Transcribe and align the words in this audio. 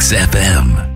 Mix 0.00 0.12
FM. 0.12 0.88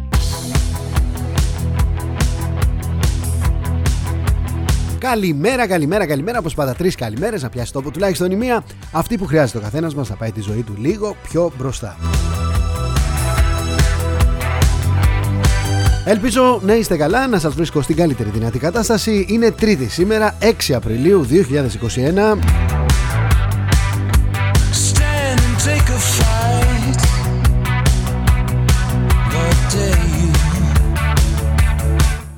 Καλημέρα, 4.99 5.67
καλημέρα, 5.67 6.07
καλημέρα. 6.07 6.39
Όπως 6.39 6.55
πάντα, 6.55 6.75
τρεις 6.75 6.95
καλημέρες 6.95 7.43
να 7.43 7.49
πιάσει 7.49 7.73
τόπο 7.73 7.91
τουλάχιστον 7.91 8.31
η 8.31 8.37
μία. 8.37 8.65
Αυτή 8.93 9.19
που 9.19 9.27
χρειάζεται 9.27 9.59
ο 9.59 9.61
καθένας 9.61 9.95
μας 9.95 10.09
να 10.09 10.17
πάει 10.17 10.33
τη 10.33 10.41
ζωή 10.41 10.63
του 10.63 10.75
λίγο 10.79 11.17
πιο 11.29 11.53
μπροστά. 11.59 11.97
Ελπίζω 16.05 16.61
να 16.65 16.75
είστε 16.75 16.97
καλά, 16.97 17.27
να 17.27 17.39
σας 17.39 17.55
βρίσκω 17.55 17.83
στην 17.83 17.97
καλύτερη 17.97 18.29
δυνατή 18.29 18.59
κατάσταση. 18.59 19.27
Είναι 19.29 19.51
τρίτη 19.51 19.89
σήμερα, 19.89 20.35
6 20.41 20.75
Απριλίου 20.75 21.27
2021. 21.31 22.39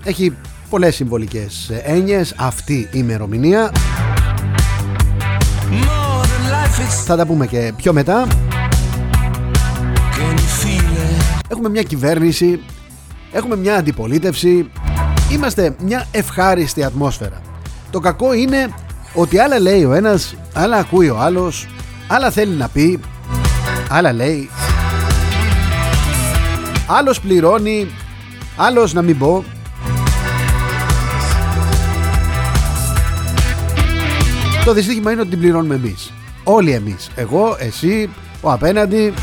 Έχει 0.06 0.36
πολλές 0.70 0.94
συμβολικές 0.94 1.70
έννοιες 1.84 2.34
αυτή 2.36 2.74
η 2.74 2.88
ημερομηνία. 2.92 3.70
More 5.70 6.22
than 6.22 6.52
life, 6.52 6.80
it's 6.80 7.04
Θα 7.06 7.16
τα 7.16 7.26
πούμε 7.26 7.46
και 7.46 7.72
πιο 7.76 7.92
μετά. 7.92 8.26
can 8.26 8.30
you 10.36 10.64
feel 10.64 10.80
it? 10.80 10.84
Έχουμε 11.48 11.68
μια 11.68 11.82
κυβέρνηση, 11.82 12.60
έχουμε 13.32 13.56
μια 13.56 13.76
αντιπολίτευση, 13.76 14.70
είμαστε 15.32 15.76
μια 15.82 16.06
ευχάριστη 16.10 16.84
ατμόσφαιρα. 16.84 17.40
Το 17.90 18.00
κακό 18.00 18.32
είναι 18.32 18.68
ότι 19.14 19.38
άλλα 19.38 19.60
λέει 19.60 19.84
ο 19.84 19.92
ένας, 19.92 20.34
άλλα 20.52 20.76
ακούει 20.76 21.08
ο 21.08 21.18
άλλος, 21.18 21.66
άλλα 22.08 22.30
θέλει 22.30 22.54
να 22.54 22.68
πει, 22.68 23.00
άλλα 23.88 24.12
λέει. 24.12 24.50
Άλλος 26.86 27.20
πληρώνει, 27.20 27.88
άλλος 28.56 28.92
να 28.92 29.02
μην 29.02 29.18
πω. 29.18 29.44
Το 34.66 34.72
δυστύχημα 34.72 35.12
είναι 35.12 35.20
ότι 35.20 35.30
την 35.30 35.38
πληρώνουμε 35.38 35.74
εμείς. 35.74 36.12
Όλοι 36.44 36.70
εμείς. 36.70 37.10
Εγώ, 37.14 37.56
εσύ, 37.58 38.10
ο 38.40 38.50
απέναντι. 38.50 39.14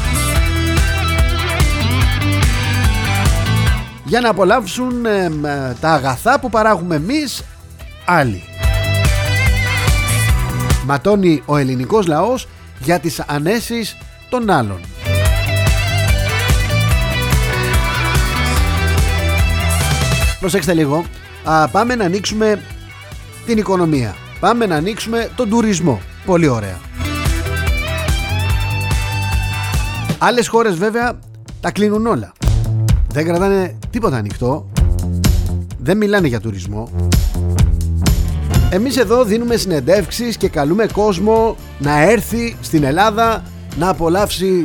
για 4.04 4.22
να 4.22 4.30
απολαύσουν 4.30 5.06
ε, 5.06 5.30
μ, 5.30 5.46
ε, 5.46 5.76
τα 5.80 5.94
αγαθά 5.94 6.40
που 6.40 6.50
παράγουμε 6.50 6.96
εμείς 6.96 7.44
άλλοι. 8.06 8.44
Ματώνει 10.86 11.44
ο 11.46 11.58
ελληνικός 11.58 12.08
λαός 12.08 12.48
για 12.80 13.00
τις 13.00 13.20
ανέσεις 13.20 13.98
των 14.30 14.50
άλλων. 14.50 14.80
Προσέξτε 20.40 20.74
λίγο, 20.74 21.06
Α, 21.44 21.68
πάμε 21.68 21.96
να 21.96 22.06
ανοίξουμε 22.06 22.62
την 23.46 23.58
οικονομία. 23.58 24.16
Πάμε 24.44 24.66
να 24.66 24.76
ανοίξουμε 24.76 25.30
τον 25.36 25.50
τουρισμό. 25.50 26.02
Πολύ 26.26 26.48
ωραία. 26.48 26.80
Άλλες 30.18 30.48
χώρες 30.48 30.76
βέβαια 30.76 31.20
τα 31.60 31.72
κλείνουν 31.72 32.06
όλα. 32.06 32.32
Δεν 33.10 33.26
κρατάνε 33.26 33.78
τίποτα 33.90 34.16
ανοιχτό. 34.18 34.70
Δεν 35.80 35.98
μιλάνε 35.98 36.28
για 36.28 36.40
τουρισμό. 36.40 36.90
Εμείς 38.70 38.98
εδώ 38.98 39.24
δίνουμε 39.24 39.56
συνεντεύξεις 39.56 40.38
και 40.38 40.50
καλούμε 40.50 40.88
κόσμο 40.94 41.56
να 41.80 42.02
έρθει 42.02 42.56
στην 42.62 42.84
Ελλάδα 42.84 43.44
να 43.78 43.90
απολαύσει 43.90 44.62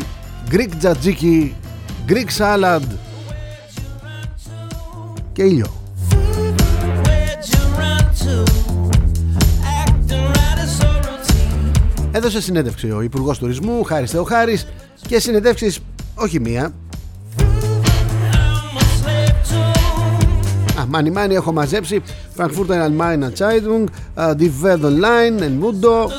Greek 0.51 0.71
τζατζίκι, 0.79 1.55
Greek 2.09 2.29
salad 2.39 2.83
και 5.33 5.43
ήλιο. 5.43 5.79
Έδωσε 12.19 12.41
συνέντευξη 12.41 12.91
ο 12.91 13.03
Υπουργός 13.03 13.39
Τουρισμού, 13.39 13.85
Χάρης 13.85 14.11
Θεοχάρης 14.11 14.67
και 15.07 15.21
συνεντεύξεις 15.21 15.79
όχι 16.15 16.41
μία. 16.41 16.73
I'm 17.39 18.77
a 18.77 18.81
slave 18.81 19.55
to 20.77 20.81
Α, 20.81 20.87
μάνι 20.89 21.11
μάνι 21.11 21.35
έχω 21.35 21.53
μαζέψει 21.53 22.03
Frankfurter 22.37 22.69
Allgemeine 22.69 23.29
Zeitung, 23.39 23.85
α, 24.15 24.35
Die 24.39 24.51
Welt 24.63 24.85
Online, 24.85 25.41
El 25.41 25.65
Mundo. 25.65 26.11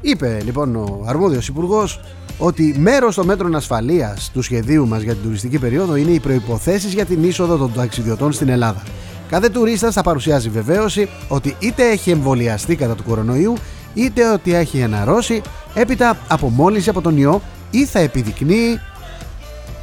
Είπε 0.00 0.40
λοιπόν 0.44 0.76
ο 0.76 1.04
αρμόδιος 1.06 1.48
υπουργός 1.48 2.00
ότι 2.38 2.74
μέρος 2.78 3.14
των 3.14 3.26
μέτρων 3.26 3.54
ασφαλείας 3.54 4.30
του 4.32 4.42
σχεδίου 4.42 4.88
μας 4.88 5.02
για 5.02 5.12
την 5.12 5.22
τουριστική 5.22 5.58
περίοδο 5.58 5.96
είναι 5.96 6.10
οι 6.10 6.20
προϋποθέσεις 6.20 6.92
για 6.92 7.04
την 7.04 7.24
είσοδο 7.24 7.56
των 7.56 7.72
ταξιδιωτών 7.72 8.32
στην 8.32 8.48
Ελλάδα. 8.48 8.82
Κάθε 9.28 9.48
τουρίστας 9.48 9.94
θα 9.94 10.02
παρουσιάζει 10.02 10.48
βεβαίωση 10.48 11.08
ότι 11.28 11.56
είτε 11.58 11.90
έχει 11.90 12.10
εμβολιαστεί 12.10 12.76
κατά 12.76 12.94
του 12.94 13.02
κορονοϊού 13.02 13.54
είτε 13.94 14.30
ότι 14.30 14.54
έχει 14.54 14.82
αναρρώσει 14.82 15.42
έπειτα 15.74 16.16
από 16.28 16.48
μόλυνση 16.48 16.88
από 16.88 17.00
τον 17.00 17.16
ιό 17.16 17.42
ή 17.70 17.84
θα 17.84 17.98
επιδεικνύει 17.98 18.80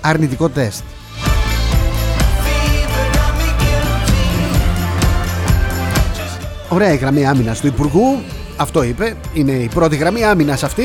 αρνητικό 0.01 0.49
τεστ. 0.49 0.83
Ωραία 6.69 6.93
η 6.93 6.95
γραμμή 6.95 7.25
άμυνας 7.25 7.59
του 7.59 7.67
Υπουργού. 7.67 8.19
Αυτό 8.57 8.83
είπε. 8.83 9.15
Είναι 9.33 9.51
η 9.51 9.69
πρώτη 9.73 9.95
γραμμή 9.95 10.23
άμυνας 10.23 10.63
αυτή. 10.63 10.83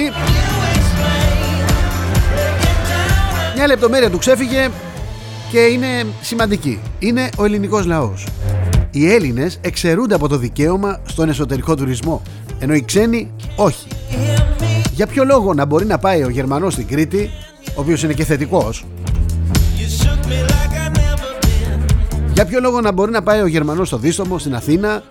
Μια 3.55 3.67
λεπτομέρεια 3.67 4.11
του 4.11 4.19
ξέφυγε 4.19 4.69
και 5.51 5.59
είναι 5.59 6.07
σημαντική. 6.21 6.81
Είναι 6.99 7.29
ο 7.37 7.45
ελληνικός 7.45 7.87
λαός. 7.87 8.27
Οι 8.91 9.13
Έλληνες 9.13 9.59
εξαιρούνται 9.61 10.15
από 10.15 10.29
το 10.29 10.37
δικαίωμα 10.37 11.01
στον 11.05 11.29
εσωτερικό 11.29 11.77
τουρισμό, 11.77 12.23
ενώ 12.65 12.75
οι 12.75 12.83
ξένοι 12.83 13.31
όχι. 13.57 13.87
Για 14.93 15.07
ποιο 15.07 15.25
λόγο 15.25 15.55
να 15.55 15.65
μπορεί 15.65 15.85
να 15.85 15.99
πάει 15.99 16.23
ο 16.23 16.29
Γερμανός 16.29 16.73
στην 16.73 16.87
Κρήτη, 16.87 17.31
ο 17.67 17.81
οποίος 17.81 18.03
είναι 18.03 18.13
και 18.13 18.25
θετικός, 18.25 18.85
You 19.77 20.05
shook 20.05 20.29
me 20.29 20.51
like 20.51 20.73
I 20.73 20.99
never 20.99 21.45
been. 21.45 22.33
για 22.33 22.45
ποιο 22.45 22.61
λόγο 22.61 22.81
να 22.81 22.93
μπορεί 22.93 23.11
να 23.11 23.23
πάει 23.23 23.41
ο 23.41 23.47
Γερμανός 23.47 23.87
στο 23.87 23.97
Δίστομο, 23.97 24.39
στην 24.39 24.55
Αθήνα 24.55 25.03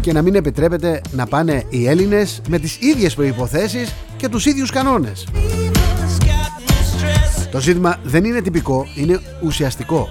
και 0.00 0.12
να 0.12 0.22
μην 0.22 0.34
επιτρέπεται 0.34 1.00
να 1.12 1.26
πάνε 1.26 1.62
οι 1.68 1.88
Έλληνες 1.88 2.40
με 2.48 2.58
τις 2.58 2.78
ίδιες 2.80 3.14
προϋποθέσεις 3.14 3.94
και 4.16 4.28
τους 4.28 4.46
ίδιους 4.46 4.70
κανόνες; 4.70 5.26
It's 5.32 6.24
got 6.24 6.70
me 6.70 6.72
stressed. 6.72 7.48
Το 7.50 7.60
ζήτημα 7.60 7.96
δεν 8.04 8.24
είναι 8.24 8.40
τυπικό, 8.40 8.86
είναι 8.94 9.20
ουσιαστικό. 9.42 10.08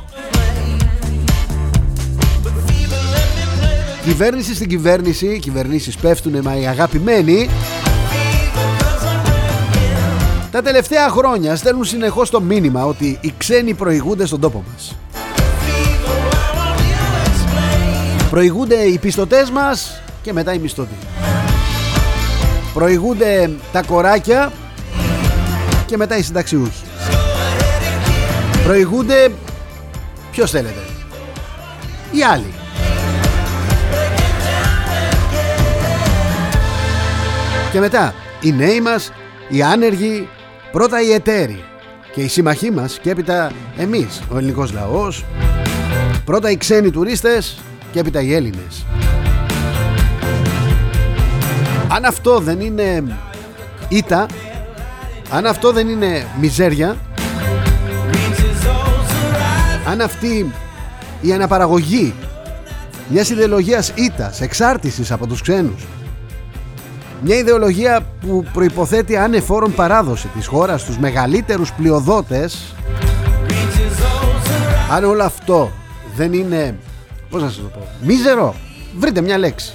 Κυβέρνηση 4.03 4.55
στην 4.55 4.67
κυβέρνηση, 4.67 5.25
οι 5.25 5.39
κυβερνήσεις 5.39 5.95
πέφτουνε 5.95 6.41
μα 6.41 6.55
οι 6.57 6.67
αγαπημένοι 6.67 7.49
Τα 10.51 10.61
τελευταία 10.61 11.09
χρόνια 11.09 11.55
στέλνουν 11.55 11.85
συνεχώς 11.85 12.29
το 12.29 12.41
μήνυμα 12.41 12.85
ότι 12.85 13.17
οι 13.21 13.33
ξένοι 13.37 13.73
προηγούνται 13.73 14.25
στον 14.25 14.39
τόπο 14.39 14.63
μας. 14.71 14.95
Προηγούνται 18.29 18.75
οι 18.75 18.97
πιστωτές 18.97 19.49
μας 19.49 20.01
και 20.21 20.33
μετά 20.33 20.53
οι 20.53 20.57
μισθωτοί. 20.57 20.95
Προηγούνται 22.73 23.49
τα 23.71 23.83
κοράκια 23.83 24.51
και 25.85 25.97
μετά 25.97 26.17
οι 26.17 26.21
συνταξιούχοι. 26.21 26.83
Προηγούνται 28.63 29.31
Ποιος 30.31 30.51
θέλετε 30.51 30.79
Οι 32.11 32.23
άλλοι 32.23 32.53
Και 37.71 37.79
μετά 37.79 38.13
οι 38.41 38.51
νέοι 38.51 38.81
μας 38.81 39.11
Οι 39.49 39.63
άνεργοι 39.63 40.27
Πρώτα 40.71 41.01
οι 41.01 41.11
εταίροι. 41.11 41.63
Και 42.13 42.21
οι 42.21 42.27
συμμαχοί 42.27 42.71
μας 42.71 42.99
Και 43.01 43.09
έπειτα 43.09 43.51
εμείς 43.77 44.21
Ο 44.29 44.37
ελληνικός 44.37 44.73
λαός. 44.73 45.25
Πρώτα 46.25 46.49
οι 46.51 46.57
ξένοι 46.57 46.91
τουρίστες 46.91 47.61
Και 47.91 47.99
έπειτα 47.99 48.21
οι 48.21 48.33
Έλληνες. 48.33 48.85
Αν 51.87 52.05
αυτό 52.05 52.39
δεν 52.39 52.59
είναι 52.59 53.17
Ήτα 53.87 54.25
Αν 55.31 55.45
αυτό 55.45 55.71
δεν 55.71 55.87
είναι 55.87 56.25
μιζέρια 56.39 56.97
αν 59.85 60.01
αυτή 60.01 60.51
η 61.21 61.33
αναπαραγωγή 61.33 62.13
μιας 63.07 63.29
ιδεολογίας 63.29 63.91
ήτας, 63.95 64.41
εξάρτησης 64.41 65.11
από 65.11 65.27
τους 65.27 65.41
ξένους 65.41 65.87
μια 67.23 67.37
ιδεολογία 67.37 68.05
που 68.21 68.45
προϋποθέτει 68.53 69.17
ανεφόρον 69.17 69.73
παράδοση 69.73 70.27
της 70.27 70.47
χώρας 70.47 70.81
στους 70.81 70.97
μεγαλύτερους 70.97 71.73
πλειοδότες. 71.73 72.75
Αν 74.91 75.03
όλο 75.03 75.23
αυτό 75.23 75.71
δεν 76.15 76.33
είναι 76.33 76.77
πώς 77.29 77.41
να 77.41 77.47
σας 77.47 77.57
το 77.57 77.67
πω 77.67 77.87
μίζερο 78.01 78.55
βρείτε 78.97 79.21
μια 79.21 79.37
λέξη. 79.37 79.73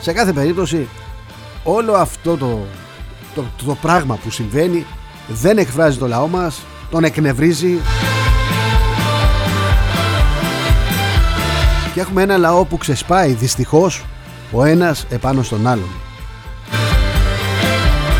Σε 0.00 0.12
κάθε 0.12 0.32
περίπτωση 0.32 0.88
όλο 1.64 1.92
αυτό 1.92 2.36
το, 2.36 2.58
το, 3.34 3.44
το 3.66 3.76
πράγμα 3.80 4.18
που 4.24 4.30
συμβαίνει 4.30 4.86
δεν 5.28 5.58
εκφράζει 5.58 5.98
το 5.98 6.06
λαό 6.06 6.28
μας, 6.28 6.62
τον 6.90 7.04
εκνευρίζει. 7.04 7.78
Και 11.94 12.00
έχουμε 12.00 12.22
ένα 12.22 12.36
λαό 12.36 12.64
που 12.64 12.76
ξεσπάει 12.76 13.32
δυστυχώς 13.32 14.04
ο 14.56 14.64
ένας 14.64 15.06
επάνω 15.10 15.42
στον 15.42 15.66
άλλον. 15.66 15.88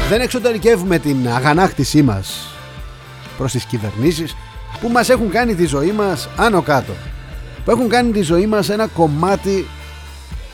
Δεν 0.09 0.21
εξωτερικεύουμε 0.21 0.99
την 0.99 1.29
αγανάκτησή 1.29 2.03
μας 2.03 2.49
προς 3.37 3.53
τις 3.53 3.65
κυβερνήσεις 3.65 4.37
που 4.81 4.89
μας 4.89 5.09
έχουν 5.09 5.31
κάνει 5.31 5.55
τη 5.55 5.67
ζωή 5.67 5.93
μας 5.93 6.29
άνω 6.37 6.63
κάτω. 6.63 6.93
Που 7.65 7.71
έχουν 7.71 7.89
κάνει 7.89 8.11
τη 8.11 8.23
ζωή 8.23 8.47
μας 8.47 8.69
ένα 8.69 8.87
κομμάτι 8.87 9.67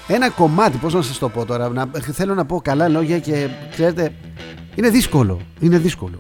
ένα 0.07 0.31
κομμάτι, 0.31 0.77
πώς 0.77 0.95
να 0.95 1.03
σας 1.03 1.19
το 1.19 1.29
πω 1.29 1.45
τώρα 1.45 1.69
να, 1.69 1.91
Θέλω 2.13 2.35
να 2.35 2.45
πω 2.45 2.61
καλά 2.61 2.89
λόγια 2.89 3.19
και 3.19 3.49
ξέρετε 3.71 4.13
Είναι 4.75 4.89
δύσκολο 4.89 5.41
Είναι 5.61 5.79
δύσκολο 5.79 6.19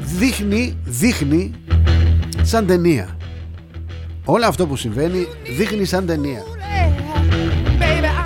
Δείχνει, 0.00 0.78
δείχνει 0.84 1.50
Σαν 2.42 2.66
ταινία 2.66 3.16
Όλο 4.24 4.46
αυτό 4.46 4.66
που 4.66 4.76
συμβαίνει 4.76 5.26
δείχνει 5.56 5.84
σαν 5.84 6.06
ταινία 6.06 6.42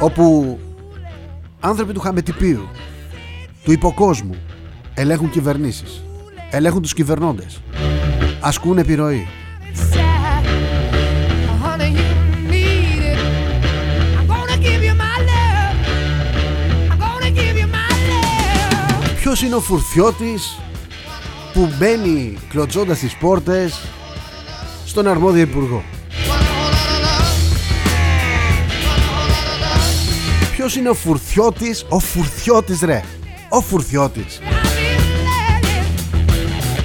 Όπου 0.01 0.59
Άνθρωποι 1.61 1.93
του 1.93 2.01
χαμετυπίου 2.01 2.69
Του 3.65 3.73
υποκόσμου 3.73 4.35
Ελέγχουν 4.95 5.31
κυβερνήσεις 5.31 6.03
Ελέγχουν 6.51 6.83
τους 6.83 6.95
κυβερνώντες 6.95 7.61
Ασκούν 8.41 8.79
επιρροή 8.79 9.27
Honey, 11.63 11.91
you 12.01 12.11
need 12.53 13.03
it. 13.13 13.19
I'm 14.19 14.27
gonna 14.33 14.59
give 14.67 14.83
you 14.89 14.95
my 15.05 15.17
love. 15.31 15.77
I'm 16.91 16.99
gonna 17.07 17.31
give 17.41 17.57
you 17.61 17.69
my 17.77 17.91
love. 18.11 19.17
Ποιος 19.21 19.43
είναι 19.43 19.55
ο 19.55 19.61
φουρθιώτης 19.61 20.59
που 21.53 21.69
μπαίνει 21.79 22.39
κλωτσώντας 22.49 22.99
τις 22.99 23.17
πόρτες 23.17 23.81
στον 24.87 25.07
αρμόδιο 25.07 25.43
υπουργό; 25.43 25.83
Ποιος 30.69 30.81
είναι 30.81 30.91
ο 30.91 30.95
φουρθιώτης, 30.95 31.85
ο 31.89 31.99
φουρθιώτης 31.99 32.81
ρε, 32.81 33.03
ο 33.49 33.61
φουρθιώτης 33.61 34.41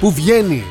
που 0.00 0.12
βγαίνει 0.12 0.64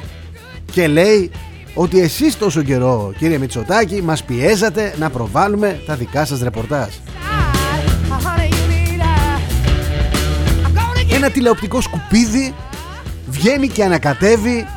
και 0.71 0.87
λέει 0.87 1.31
ότι 1.73 1.99
εσείς 1.99 2.37
τόσο 2.37 2.61
καιρό 2.61 3.13
κύριε 3.17 3.37
Μητσοτάκη 3.37 4.01
μας 4.01 4.23
πιέζατε 4.23 4.95
να 4.97 5.09
προβάλλουμε 5.09 5.81
τα 5.85 5.95
δικά 5.95 6.25
σας 6.25 6.41
ρεπορτάζ. 6.41 6.89
Honey, 8.09 8.49
you 8.49 8.65
need 8.71 9.01
a. 9.01 9.39
I'm 10.65 10.73
gonna 10.75 11.09
give 11.09 11.15
Ένα 11.15 11.29
τηλεοπτικό 11.29 11.81
σκουπίδι 11.81 12.53
βγαίνει 13.27 13.67
και 13.67 13.83
ανακατεύει 13.83 14.67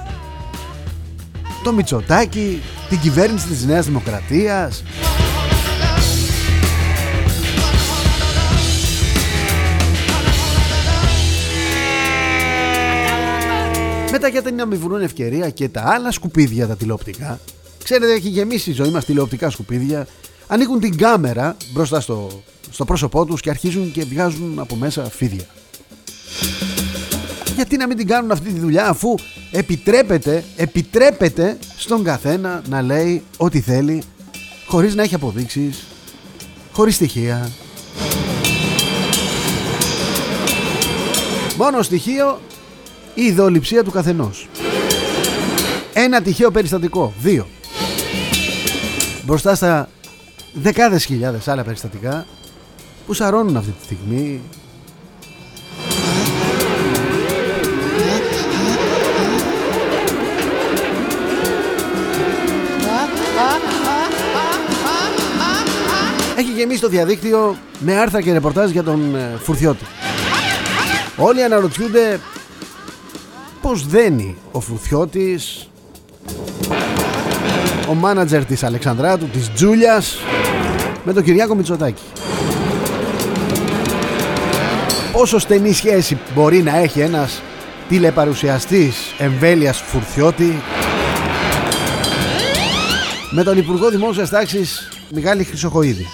το 1.65 1.73
Μητσοτάκη, 1.73 2.63
την 2.89 3.01
κυβέρνηση 3.01 3.47
της 3.47 3.65
Νέας 3.65 3.87
Δημοκρατίας. 3.87 4.83
Μετά 14.19 14.29
για 14.29 14.51
να 14.51 14.67
μην 14.67 14.79
βρουν 14.79 15.03
ευκαιρία 15.03 15.51
και 15.51 15.69
τα 15.69 15.83
άλλα 15.87 16.11
σκουπίδια 16.11 16.67
τα 16.67 16.77
τηλεοπτικά. 16.77 17.41
Ξέρετε 17.85 18.13
έχει 18.13 18.29
γεμίσει 18.29 18.71
η 18.71 18.73
ζωή 18.73 18.91
μας 18.91 19.05
τηλεοπτικά 19.05 19.51
σκουπίδια. 19.51 20.07
Ανοίγουν 20.47 20.81
την 20.81 20.97
κάμερα 20.97 21.57
μπροστά 21.73 22.01
στο, 22.01 22.43
στο 22.71 22.85
πρόσωπό 22.85 23.25
τους 23.25 23.41
και 23.41 23.51
αρχίζουν 23.51 23.93
και 23.93 24.05
βγάζουν 24.05 24.59
από 24.59 24.77
μέσα 24.77 25.11
φίδια. 25.11 25.45
Γιατί 27.55 27.77
να 27.77 27.87
μην 27.87 27.97
την 27.97 28.07
κάνουν 28.07 28.31
αυτή 28.31 28.53
τη 28.53 28.59
δουλειά 28.59 28.89
αφού 28.89 29.15
επιτρέπεται, 29.51 30.45
επιτρέπεται 30.57 31.59
στον 31.77 32.05
καθένα 32.05 32.63
να 32.69 32.83
λέει 32.83 33.23
ό,τι 33.37 33.61
θέλει 33.61 34.03
χωρίς 34.67 34.95
να 34.95 35.03
έχει 35.03 35.15
αποδείξεις, 35.15 35.87
χωρίς 36.73 36.95
στοιχεία. 36.95 37.51
Μόνο 41.57 41.83
στοιχείο 41.83 42.41
η 43.17 43.25
ιδεολειψία 43.25 43.85
του 43.85 43.91
καθενός. 43.91 44.49
Ένα 45.93 46.23
τυχαίο 46.23 46.51
περιστατικό, 46.51 47.13
δύο. 47.21 47.47
Μπροστά 49.25 49.55
στα 49.55 49.89
δεκάδες 50.53 51.05
χιλιάδες 51.05 51.49
άλλα 51.49 51.65
περιστατικά 51.65 52.27
που 53.07 53.15
σαρώνουν 53.15 53.57
αυτή 53.57 53.71
τη 53.71 53.85
στιγμή 53.85 54.41
Έχει 66.39 66.51
γεμίσει 66.51 66.81
το 66.81 66.89
διαδίκτυο 66.89 67.57
με 67.79 67.99
άρθρα 67.99 68.21
και 68.21 68.33
ρεπορτάζ 68.33 68.71
για 68.71 68.83
τον 68.83 69.15
ε, 69.15 69.39
Φουρθιώτη. 69.43 69.85
Όλοι 71.17 71.43
αναρωτιούνται 71.43 72.21
πώς 73.63 73.87
δένει 73.87 74.37
ο 74.53 74.61
Φουρθιώτης 74.61 75.69
ο 77.89 77.95
μάνατζερ 77.95 78.45
της 78.45 78.63
Αλεξανδράτου, 78.63 79.27
της 79.27 79.51
Τζούλιας 79.55 80.17
με 81.05 81.13
τον 81.13 81.23
Κυριάκο 81.23 81.55
Μητσοτάκη. 81.55 82.03
Πόσο 85.13 85.39
στενή 85.39 85.73
σχέση 85.73 86.19
μπορεί 86.35 86.63
να 86.63 86.77
έχει 86.77 87.01
ένας 87.01 87.43
τηλεπαρουσιαστής 87.89 88.97
εμβέλειας 89.19 89.81
Φουρθιώτη 89.81 90.63
με 93.31 93.43
τον 93.43 93.59
Υπουργό 93.59 93.91
Δημόσιας 93.91 94.31
Τάξης 94.31 94.89
Μιχάλη 95.11 95.45
Χρυσοχοίδη. 95.45 96.07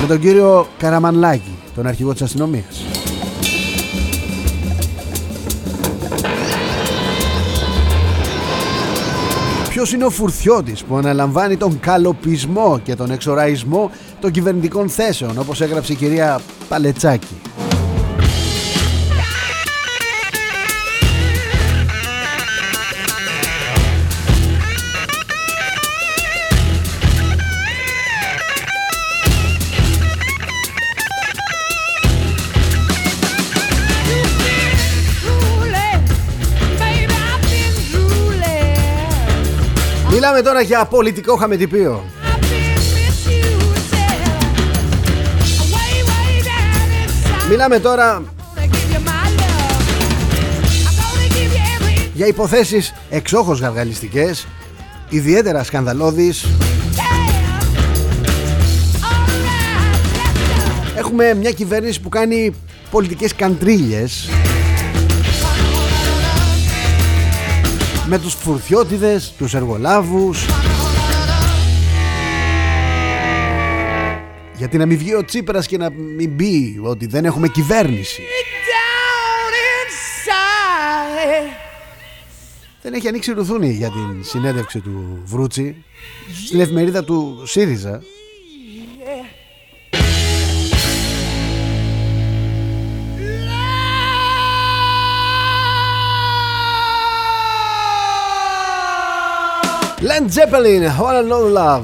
Με 0.00 0.06
τον 0.06 0.20
κύριο 0.20 0.68
Καραμανλάκη, 0.78 1.58
τον 1.74 1.86
αρχηγό 1.86 2.12
της 2.12 2.22
αστυνομίας. 2.22 2.85
Είναι 9.92 10.04
ο 10.04 10.10
Φουρθιώτης 10.10 10.84
που 10.84 10.96
αναλαμβάνει 10.96 11.56
τον 11.56 11.80
καλοπισμό 11.80 12.80
και 12.82 12.94
τον 12.94 13.10
εξοραϊσμό 13.10 13.90
των 14.20 14.30
κυβερνητικών 14.30 14.88
θέσεων 14.88 15.38
όπως 15.38 15.60
έγραψε 15.60 15.92
η 15.92 15.96
κυρία 15.96 16.40
Παλετσάκη. 16.68 17.45
Μιλάμε 40.36 40.54
τώρα 40.54 40.66
για 40.66 40.84
πολιτικό 40.84 41.36
χαμετυπίο. 41.36 42.04
I've 42.04 42.40
been 42.40 42.74
misused. 42.76 43.92
Way, 45.72 45.94
way 46.10 46.32
down 46.42 46.88
inside. 47.02 47.48
Μιλάμε 47.48 47.78
τώρα 47.78 48.16
I'm 48.16 48.24
gonna 48.24 48.66
give 48.66 48.90
you 48.94 49.00
my 49.00 49.24
love. 49.40 49.80
I'm 50.86 50.94
gonna 51.00 51.28
give 51.28 51.52
you 51.52 51.62
every 51.78 52.10
για 52.14 52.26
υποθέσεις 52.26 52.94
εξόχως 53.10 53.60
γαργαλιστικές, 53.60 54.46
ιδιαίτερα 55.08 55.64
σκανδαλώδεις. 55.64 56.44
yeah. 56.44 57.00
Alright, 59.02 60.02
let's 60.16 60.94
go. 60.94 60.98
Έχουμε 60.98 61.34
μια 61.34 61.50
κυβέρνηση 61.50 62.00
που 62.00 62.08
κάνει 62.08 62.54
πολιτικές 62.90 63.34
καντρίλες 63.34 64.28
με 68.08 68.18
τους 68.18 68.34
φουρθιώτιδες, 68.34 69.32
τους 69.38 69.54
εργολάβους. 69.54 70.46
Γιατί 74.56 74.76
να 74.76 74.86
μην 74.86 74.98
βγει 74.98 75.14
ο 75.14 75.24
Τσίπρας 75.24 75.66
και 75.66 75.76
να 75.76 75.90
μην 75.90 76.36
πει 76.36 76.80
ότι 76.82 77.06
δεν 77.06 77.24
έχουμε 77.24 77.48
κυβέρνηση. 77.48 78.22
Down 78.22 79.52
inside. 79.86 81.50
δεν 82.82 82.92
έχει 82.92 83.08
ανοίξει 83.08 83.32
ρουθούνη 83.32 83.70
για 83.70 83.90
την 83.90 84.24
συνέντευξη 84.24 84.80
του 84.80 85.22
Βρούτσι. 85.24 85.84
Στην 86.46 86.60
εφημερίδα 86.60 87.04
του 87.04 87.42
ΣΥΡΙΖΑ 87.46 88.02
Land 100.00 100.30
Zeppelin, 100.30 100.82
All 100.84 101.16
Alone 101.22 101.52
Love. 101.54 101.82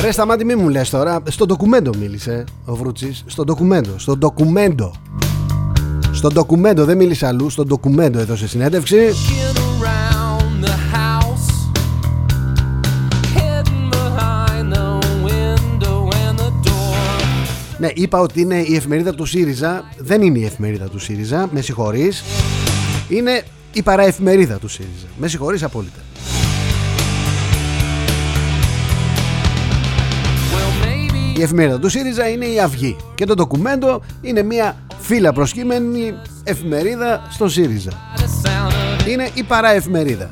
Ρε 0.00 0.10
σταμάτη 0.10 0.44
μη 0.44 0.54
μου 0.54 0.68
λες 0.68 0.90
τώρα. 0.90 1.22
Στο 1.28 1.46
ντοκουμέντο 1.46 1.90
μίλησε 1.98 2.44
ο 2.64 2.74
Βρούτσης. 2.74 3.24
Στο 3.26 3.44
ντοκουμέντο 3.44 3.98
Στο 3.98 4.16
ντοκουμέντο. 4.16 4.92
Στο 6.22 6.30
ντοκουμέντο 6.30 6.84
δεν 6.84 6.96
μίλησε 6.96 7.26
αλλού 7.26 7.50
Στο 7.50 7.64
ντοκουμέντο 7.64 8.18
έδωσε 8.18 8.48
συνέντευξη. 8.48 8.96
Looking 8.96 9.82
around 9.82 10.64
the 10.64 10.76
house, 10.96 11.48
hidden 13.34 13.90
behind 13.90 14.72
the 14.72 14.88
window 15.26 15.98
and 16.24 16.38
the 16.38 16.68
door. 16.68 17.24
Ναι 17.78 17.88
είπα 17.94 18.18
ότι 18.20 18.40
είναι 18.40 18.54
η 18.54 18.74
εφημερίδα 18.74 19.14
του 19.14 19.24
ΣΥΡΙΖΑ. 19.24 19.84
Δεν 19.98 20.22
είναι 20.22 20.38
η 20.38 20.44
εφημερίδα 20.44 20.88
του 20.88 20.98
ΣΥΡΙΖΑ 20.98 21.48
Με 21.52 21.60
συγχωρείς. 21.60 22.22
Είναι 23.08 23.42
η 23.72 23.82
παραεφημερίδα 23.82 24.58
του 24.58 24.68
ΣΥΡΙΖΑ. 24.68 25.06
Με 25.18 25.28
συγχωρείς 25.28 25.62
απόλυτα 25.62 25.98
Η 31.36 31.42
εφημερίδα 31.42 31.78
του 31.78 31.88
ΣΥΡΙΖΑ 31.88 32.28
είναι 32.28 32.44
η 32.44 32.60
Αυγή 32.60 32.96
και 33.14 33.24
το 33.24 33.34
ντοκουμέντο 33.34 34.02
είναι 34.20 34.42
μια 34.42 34.76
φύλλα 34.98 35.32
προσκύμενη 35.32 36.14
εφημερίδα 36.44 37.26
στο 37.30 37.48
ΣΥΡΙΖΑ. 37.48 37.90
the 37.90 38.48
sound 38.48 39.02
of 39.02 39.08
Είναι 39.08 39.28
η 39.34 39.42
παραεφημερίδα. 39.42 40.30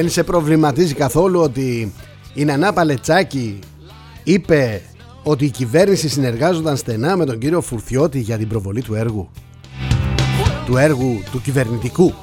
Δεν 0.00 0.10
σε 0.10 0.24
προβληματίζει 0.24 0.94
καθόλου 0.94 1.40
ότι 1.40 1.92
η 2.34 2.44
Νανά 2.44 2.72
Παλετσάκη 2.72 3.58
είπε 4.24 4.82
ότι 5.22 5.44
η 5.44 5.50
κυβέρνηση 5.50 6.08
συνεργάζονταν 6.08 6.76
στενά 6.76 7.16
με 7.16 7.24
τον 7.24 7.38
κύριο 7.38 7.60
Φουρθιώτη 7.60 8.18
για 8.18 8.38
την 8.38 8.48
προβολή 8.48 8.82
του 8.82 8.94
έργου; 8.94 9.28
Του 10.66 10.76
έργου 10.76 11.22
του 11.30 11.40
κυβερνητικού. 11.40 12.14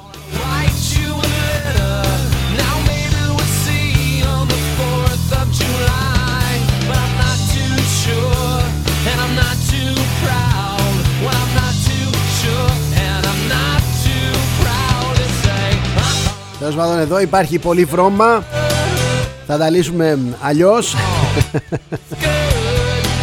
Τέλος 16.66 16.80
πάντων, 16.80 16.98
εδώ 16.98 17.20
υπάρχει 17.20 17.58
πολύ 17.58 17.84
βρώμα. 17.84 18.44
Θα 19.46 19.58
τα 19.58 19.70
λύσουμε 19.70 20.18
αλλιώς. 20.40 20.94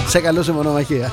σε 0.07 0.19
καλό 0.19 0.43
σε 0.43 0.51
μονομαχία. 0.51 1.11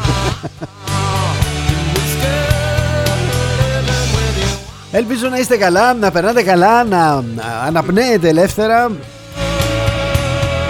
Ελπίζω 4.93 5.29
να 5.29 5.39
είστε 5.39 5.57
καλά, 5.57 5.95
να 5.95 6.11
περνάτε 6.11 6.43
καλά, 6.43 6.85
να 6.85 7.21
να 7.21 7.45
αναπνέετε 7.67 8.29
ελεύθερα 8.29 8.91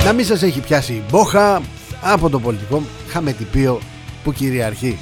Να 0.05 0.13
μην 0.13 0.25
σας 0.25 0.43
έχει 0.43 0.61
πιάσει 0.61 0.93
η 0.93 1.03
μπόχα 1.11 1.63
από 2.01 2.31
το 2.31 2.41
πολιτικό 2.41 2.83
χαμετυπίο 3.09 3.81
που 4.25 4.33
κυριαρχεί 4.33 4.99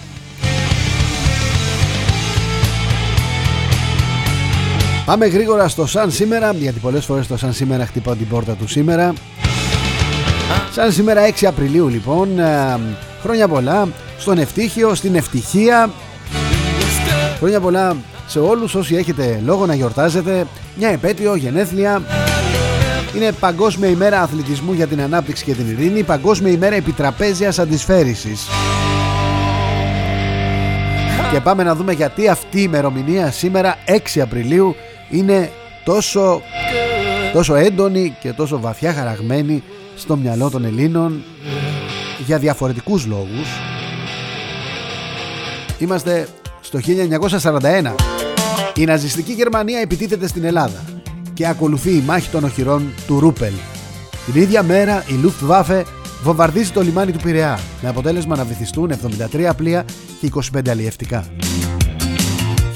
Πάμε 5.08 5.26
γρήγορα 5.26 5.68
στο 5.68 5.86
σαν 5.86 6.10
σήμερα 6.10 6.52
Γιατί 6.52 6.78
πολλές 6.78 7.04
φορές 7.04 7.26
το 7.26 7.36
σαν 7.36 7.52
σήμερα 7.52 7.86
χτυπάω 7.86 8.14
την 8.14 8.28
πόρτα 8.28 8.52
του 8.52 8.68
σήμερα. 8.68 9.12
Σαν 10.72 10.92
σήμερα 10.92 11.28
6 11.40 11.44
Απριλίου 11.44 11.88
λοιπόν 11.88 12.38
ε, 12.38 12.78
Χρόνια 13.22 13.48
πολλά 13.48 13.88
στον 14.18 14.38
ευτύχιο, 14.38 14.94
στην 14.94 15.14
ευτυχία. 15.14 15.90
Χρόνια 17.38 17.60
πολλά 17.60 17.96
σε 18.26 18.38
όλους 18.38 18.74
όσοι 18.74 18.96
έχετε 18.96 19.40
λόγο 19.44 19.66
να 19.66 19.74
γιορτάζετε. 19.74 20.46
Μια 20.76 20.88
επέτειο, 20.88 21.34
γενέθλια. 21.34 22.02
Είναι 23.16 23.32
Παγκόσμια 23.32 23.88
ημέρα 23.88 24.22
αθλητισμού 24.22 24.72
για 24.72 24.86
την 24.86 25.00
ανάπτυξη 25.00 25.44
και 25.44 25.54
την 25.54 25.68
ειρήνη 25.68 26.02
Παγκόσμια 26.02 26.52
ημέρα 26.52 26.74
επιτραπέζιας 26.74 27.58
αντισφαίρησης. 27.58 28.46
Και 31.32 31.40
πάμε 31.40 31.62
να 31.62 31.74
δούμε 31.74 31.92
γιατί 31.92 32.28
αυτή 32.28 32.58
η 32.58 32.64
ημερομηνία 32.66 33.30
σήμερα 33.30 33.76
6 34.16 34.20
Απριλίου 34.20 34.76
είναι 35.10 35.50
τόσο, 35.84 36.42
τόσο 37.32 37.54
έντονη 37.54 38.16
και 38.20 38.32
τόσο 38.32 38.60
βαθιά 38.60 38.92
χαραγμένη 38.92 39.62
στο 39.96 40.16
μυαλό 40.16 40.50
των 40.50 40.64
Ελλήνων 40.64 41.22
για 42.26 42.38
διαφορετικούς 42.38 43.06
λόγους. 43.06 43.48
Είμαστε 45.78 46.28
στο 46.60 46.78
1941. 46.78 47.94
Η 48.76 48.84
ναζιστική 48.84 49.32
Γερμανία 49.32 49.80
επιτίθεται 49.80 50.26
στην 50.26 50.44
Ελλάδα 50.44 50.84
και 51.34 51.46
ακολουθεί 51.46 51.90
η 51.90 52.02
μάχη 52.06 52.30
των 52.30 52.44
οχυρών 52.44 52.92
του 53.06 53.20
Ρούπελ. 53.20 53.52
Την 54.32 54.42
ίδια 54.42 54.62
μέρα 54.62 55.04
η 55.06 55.12
Luftwaffe 55.24 55.82
βομβαρδίζει 56.22 56.70
το 56.70 56.82
λιμάνι 56.82 57.12
του 57.12 57.18
Πειραιά 57.22 57.58
με 57.82 57.88
αποτέλεσμα 57.88 58.36
να 58.36 58.44
βυθιστούν 58.44 58.92
73 59.32 59.50
πλοία 59.56 59.84
και 60.20 60.30
25 60.34 60.68
αλλιευτικά. 60.68 61.24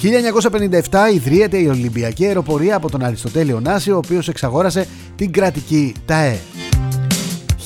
1957 0.03 1.15
ιδρύεται 1.15 1.59
η 1.59 1.67
Ολυμπιακή 1.67 2.27
Αεροπορία 2.27 2.77
από 2.77 2.91
τον 2.91 3.05
Αριστοτέλειο 3.05 3.61
Νάση, 3.61 3.91
ο 3.91 3.97
οποίος 3.97 4.29
εξαγόρασε 4.29 4.87
την 5.17 5.33
κρατική 5.33 5.95
ΤΑΕ. 6.05 6.39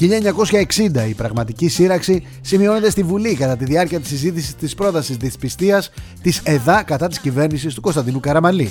1960 0.00 1.09
η 1.09 1.14
πραγματική 1.14 1.69
σύραξη 1.69 2.26
σημειώνεται 2.40 2.90
στη 2.90 3.02
Βουλή 3.02 3.35
κατά 3.35 3.57
τη 3.57 3.64
διάρκεια 3.64 4.00
της 4.00 4.09
συζήτησης 4.09 4.55
της 4.55 4.75
πρότασης 4.75 5.16
της 5.16 5.37
πιστείας 5.37 5.90
της 6.23 6.40
ΕΔΑ 6.45 6.83
κατά 6.83 7.09
της 7.09 7.19
κυβέρνησης 7.19 7.75
του 7.75 7.81
Κωνσταντινού 7.81 8.21
Καραμαλή. 8.21 8.71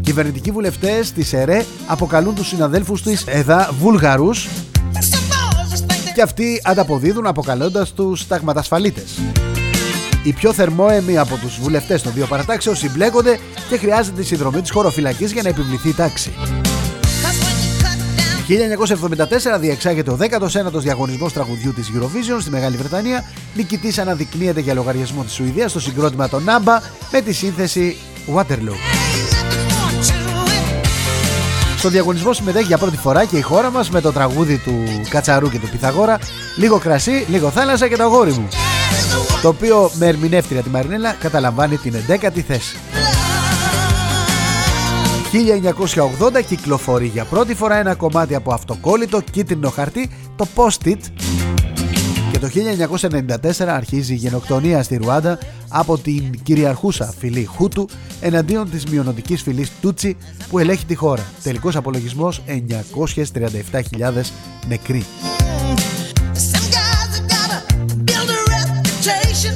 Κυβερνητικοί 0.00 0.50
βουλευτές 0.50 1.12
της 1.12 1.32
ΕΡΕ 1.32 1.64
αποκαλούν 1.86 2.34
τους 2.34 2.48
συναδέλφους 2.48 3.02
της 3.02 3.24
ΕΔΑ 3.26 3.70
Βούλγαρους 3.78 4.48
και 6.14 6.22
αυτοί 6.22 6.60
ανταποδίδουν 6.64 7.26
αποκαλώντας 7.26 7.92
τους 7.92 8.26
ταγματασφαλίτες. 8.26 9.18
Οι 10.22 10.32
πιο 10.32 10.52
θερμόαιμοι 10.52 11.18
από 11.18 11.36
τους 11.36 11.58
βουλευτές 11.60 12.02
των 12.02 12.12
δύο 12.12 12.26
παρατάξεων 12.26 12.76
συμπλέκονται 12.76 13.38
και 13.68 13.76
χρειάζεται 13.76 14.20
τη 14.20 14.26
συνδρομή 14.26 14.60
της 14.60 14.70
χωροφυλακής 14.70 15.32
για 15.32 15.42
να 15.42 15.48
επιβληθεί 15.48 15.88
η 15.88 15.94
τάξη. 15.94 16.32
1974 19.56 19.58
διεξάγεται 19.60 20.10
ο 20.10 20.18
19ος 20.20 20.80
διαγωνισμός 20.80 21.32
τραγουδιού 21.32 21.72
της 21.72 21.90
Eurovision 21.94 22.40
στη 22.40 22.50
Μεγάλη 22.50 22.76
Βρετανία. 22.76 23.24
Νικητής 23.54 23.98
αναδεικνύεται 23.98 24.60
για 24.60 24.74
λογαριασμό 24.74 25.22
της 25.22 25.32
Σουηδίας 25.32 25.70
στο 25.70 25.80
συγκρότημα 25.80 26.28
των 26.28 26.44
Νάμπα 26.44 26.80
με 27.12 27.20
τη 27.20 27.32
σύνθεση 27.32 27.96
Waterloo. 28.34 29.29
Στο 31.80 31.88
διαγωνισμό 31.88 32.32
συμμετέχει 32.32 32.66
για 32.66 32.78
πρώτη 32.78 32.96
φορά 32.96 33.24
και 33.24 33.36
η 33.36 33.40
χώρα 33.40 33.70
μας 33.70 33.90
με 33.90 34.00
το 34.00 34.12
τραγούδι 34.12 34.58
του 34.58 34.84
Κατσαρού 35.08 35.50
και 35.50 35.58
του 35.58 35.68
Πιθαγόρα 35.68 36.18
«Λίγο 36.56 36.78
κρασί, 36.78 37.26
λίγο 37.28 37.50
θάλασσα 37.50 37.88
και 37.88 37.96
το 37.96 38.02
αγόρι 38.02 38.32
μου» 38.32 38.48
το 39.42 39.48
οποίο 39.48 39.90
με 39.94 40.06
ερμηνεύτρια 40.06 40.62
τη 40.62 40.68
Μαρινέλα 40.68 41.12
καταλαμβάνει 41.12 41.76
την 41.76 41.94
11η 42.08 42.40
θέση. 42.40 42.76
1980 46.38 46.42
κυκλοφορεί 46.48 47.06
για 47.06 47.24
πρώτη 47.24 47.54
φορά 47.54 47.76
ένα 47.76 47.94
κομμάτι 47.94 48.34
από 48.34 48.52
αυτοκόλλητο 48.52 49.20
κίτρινο 49.20 49.70
χαρτί, 49.70 50.10
το 50.36 50.46
Post-it. 50.54 50.98
Και 52.32 52.38
το 52.38 52.48
1994 53.58 53.66
αρχίζει 53.66 54.12
η 54.12 54.16
γενοκτονία 54.16 54.82
στη 54.82 54.96
Ρουάντα 54.96 55.38
από 55.72 55.98
την 55.98 56.42
κυριαρχούσα 56.42 57.14
φυλή 57.18 57.44
Χούτου 57.44 57.88
εναντίον 58.20 58.70
της 58.70 58.84
μειονοτικής 58.86 59.42
φυλής 59.42 59.70
Τούτσι 59.80 60.16
που 60.48 60.58
ελέγχει 60.58 60.84
τη 60.84 60.94
χώρα. 60.94 61.24
Τελικός 61.42 61.76
απολογισμός 61.76 62.42
937.000 62.46 64.32
νεκροί. 64.68 65.04
Some 66.50 66.66
guys 66.76 67.10
have 67.16 67.28
gotta 67.34 67.58
build 68.06 68.30
a 68.36 68.40
reputation. 68.52 69.54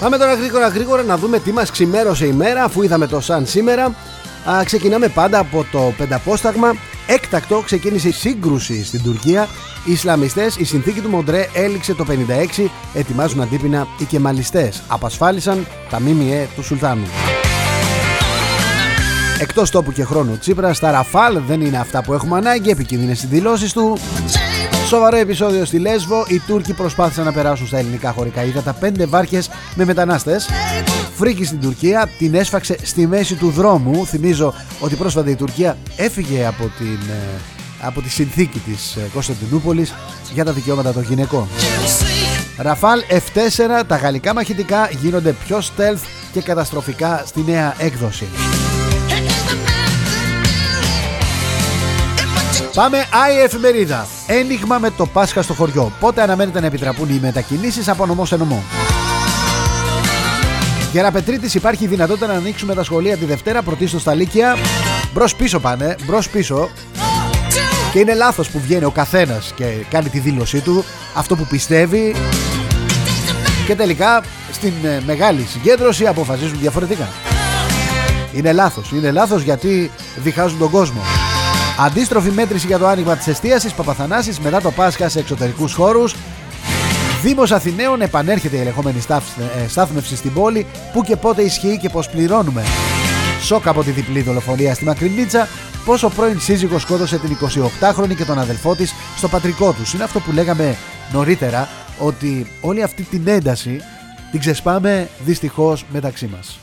Πάμε 0.00 0.18
τώρα 0.18 0.34
γρήγορα 0.34 0.68
γρήγορα 0.68 1.02
να 1.02 1.16
δούμε 1.16 1.38
τι 1.38 1.52
μας 1.52 1.70
ξημέρωσε 1.70 2.26
η 2.26 2.32
μέρα 2.32 2.64
αφού 2.64 2.82
είδαμε 2.82 3.06
το 3.06 3.20
σαν 3.20 3.46
σήμερα. 3.46 3.84
Α, 4.50 4.64
ξεκινάμε 4.64 5.08
πάντα 5.08 5.38
από 5.38 5.66
το 5.72 5.94
πενταπόσταγμα. 5.96 6.74
Έκτακτο 7.06 7.60
ξεκίνησε 7.64 8.08
η 8.08 8.12
σύγκρουση 8.12 8.84
στην 8.84 9.02
Τουρκία. 9.02 9.48
Οι 9.84 9.92
Ισλαμιστές, 9.92 10.56
η 10.56 10.64
συνθήκη 10.64 11.00
του 11.00 11.08
Μοντρέ 11.08 11.48
έληξε 11.52 11.94
το 11.94 12.04
56, 12.58 12.70
ετοιμάζουν 12.94 13.40
αντίπεινα 13.40 13.86
οι 13.98 14.04
κεμαλιστές. 14.04 14.82
Απασφάλισαν 14.88 15.66
τα 15.90 16.00
ΜΜΕ 16.00 16.48
του 16.54 16.62
Σουλτάνου. 16.62 17.06
Εκτός 19.40 19.70
τόπου 19.70 19.92
και 19.92 20.04
χρόνου 20.04 20.38
Τσίπρα, 20.38 20.74
στα 20.74 20.90
Ραφάλ 20.90 21.40
δεν 21.46 21.60
είναι 21.60 21.78
αυτά 21.78 22.02
που 22.02 22.12
έχουμε 22.12 22.36
ανάγκη, 22.36 22.70
επικίνδυνες 22.70 23.22
οι 23.22 23.26
δηλώσεις 23.26 23.72
του. 23.72 23.98
Σοβαρό 24.94 25.16
επεισόδιο 25.16 25.64
στη 25.64 25.78
Λέσβο. 25.78 26.24
Οι 26.28 26.38
Τούρκοι 26.38 26.72
προσπάθησαν 26.72 27.24
να 27.24 27.32
περάσουν 27.32 27.66
στα 27.66 27.78
ελληνικά 27.78 28.12
χωρικά 28.12 28.44
ύδατα 28.44 28.72
πέντε 28.72 29.06
βάρκες 29.06 29.50
με 29.74 29.84
μετανάστες. 29.84 30.48
Φρίκη 31.16 31.44
στην 31.44 31.60
Τουρκία 31.60 32.08
την 32.18 32.34
έσφαξε 32.34 32.76
στη 32.82 33.06
μέση 33.06 33.34
του 33.34 33.50
δρόμου. 33.50 34.06
Θυμίζω 34.06 34.54
ότι 34.80 34.94
πρόσφατα 34.94 35.30
η 35.30 35.34
Τουρκία 35.34 35.76
έφυγε 35.96 36.46
από, 36.46 36.70
την, 36.78 36.98
ε, 37.10 37.40
από 37.80 38.00
τη 38.00 38.10
συνθήκη 38.10 38.58
της 38.58 38.96
ε, 38.96 39.00
Κωνσταντινούπολης 39.12 39.94
για 40.32 40.44
τα 40.44 40.52
δικαιώματα 40.52 40.92
των 40.92 41.02
γυναικών. 41.02 41.48
Ραφάλ 42.56 43.00
F4, 43.10 43.82
τα 43.86 43.96
γαλλικά 43.96 44.34
μαχητικά 44.34 44.88
γίνονται 45.00 45.34
πιο 45.46 45.58
stealth 45.58 46.06
και 46.32 46.40
καταστροφικά 46.40 47.22
στη 47.26 47.44
νέα 47.46 47.74
έκδοση. 47.78 48.26
Πάμε 52.74 52.98
Άι 52.98 53.40
εφημερίδα. 53.40 54.06
Ένιγμα 54.26 54.78
με 54.78 54.90
το 54.90 55.06
Πάσχα 55.06 55.42
στο 55.42 55.54
χωριό. 55.54 55.92
Πότε 56.00 56.22
αναμένεται 56.22 56.60
να 56.60 56.66
επιτραπούν 56.66 57.08
οι 57.08 57.18
μετακινήσεις 57.22 57.88
από 57.88 58.06
νομό 58.06 58.24
σε 58.24 58.36
νομό; 58.36 58.62
Γεραπετρίτης 60.92 61.54
υπάρχει 61.54 61.86
δυνατότητα 61.86 62.26
να 62.26 62.32
ανοίξουμε 62.32 62.74
τα 62.74 62.84
σχολεία 62.84 63.16
τη 63.16 63.24
Δευτέρα 63.24 63.62
πρωτίστως 63.62 64.00
στα 64.00 64.14
Λύκεια. 64.14 64.56
Μπρος 65.12 65.36
πίσω 65.36 65.60
πάνε, 65.60 65.96
μπρος 66.06 66.28
πίσω. 66.28 66.68
Και 67.92 67.98
είναι 67.98 68.14
λάθος 68.14 68.48
που 68.50 68.60
βγαίνει 68.60 68.84
ο 68.84 68.90
καθένας 68.90 69.52
και 69.56 69.64
κάνει 69.90 70.08
τη 70.08 70.18
δήλωσή 70.18 70.60
του, 70.60 70.84
αυτό 71.14 71.36
που 71.36 71.46
πιστεύει 71.46 72.14
και 73.66 73.74
τελικά 73.74 74.22
στην 74.52 74.72
ε, 74.82 75.02
μεγάλη 75.06 75.46
συγκέντρωση 75.50 76.06
αποφασίζουν 76.06 76.58
διαφορετικά. 76.60 77.08
Είναι 78.32 78.52
λάθος, 78.52 78.90
είναι 78.92 79.10
λάθος 79.10 79.42
γιατί 79.42 79.90
διχάζουν 80.16 80.58
τον 80.58 80.70
κόσμο. 80.70 81.00
Αντίστροφη 81.78 82.30
μέτρηση 82.30 82.66
για 82.66 82.78
το 82.78 82.86
άνοιγμα 82.86 83.16
της 83.16 83.26
εστίασης 83.26 83.72
Παπαθανάσης 83.72 84.40
μετά 84.40 84.60
το 84.60 84.70
Πάσχα 84.70 85.08
σε 85.08 85.18
εξωτερικούς 85.18 85.74
χώρους 85.74 86.14
Δήμος 87.22 87.52
Αθηναίων 87.52 88.00
επανέρχεται 88.00 88.56
η 88.56 88.60
ελεγχόμενη 88.60 89.00
στάθ- 89.00 89.38
ε, 89.64 89.68
στάθμευση 89.68 90.16
στην 90.16 90.32
πόλη 90.32 90.66
που 90.92 91.02
και 91.02 91.16
πότε 91.16 91.42
ισχύει 91.42 91.78
και 91.78 91.88
πως 91.88 92.08
πληρώνουμε. 92.08 92.62
Σοκ 93.42 93.66
από 93.66 93.82
τη 93.84 93.90
διπλή 93.90 94.20
δολοφονία 94.22 94.74
στη 94.74 94.84
Μακρινίτσα 94.84 95.48
πως 95.84 96.02
ο 96.02 96.08
πρώην 96.08 96.40
σύζυγος 96.40 96.82
σκότωσε 96.82 97.18
την 97.18 97.30
28χρονη 97.30 98.14
και 98.16 98.24
τον 98.24 98.38
αδελφό 98.38 98.74
της 98.74 98.94
στο 99.16 99.28
πατρικό 99.28 99.72
τους. 99.72 99.92
Είναι 99.92 100.04
αυτό 100.04 100.20
που 100.20 100.32
λέγαμε 100.32 100.76
νωρίτερα 101.12 101.68
ότι 101.98 102.46
όλη 102.60 102.82
αυτή 102.82 103.02
την 103.02 103.22
ένταση 103.28 103.80
την 104.30 104.40
ξεσπάμε 104.40 105.08
δυστυχώς 105.24 105.84
μεταξύ 105.92 106.30
μας. 106.36 106.58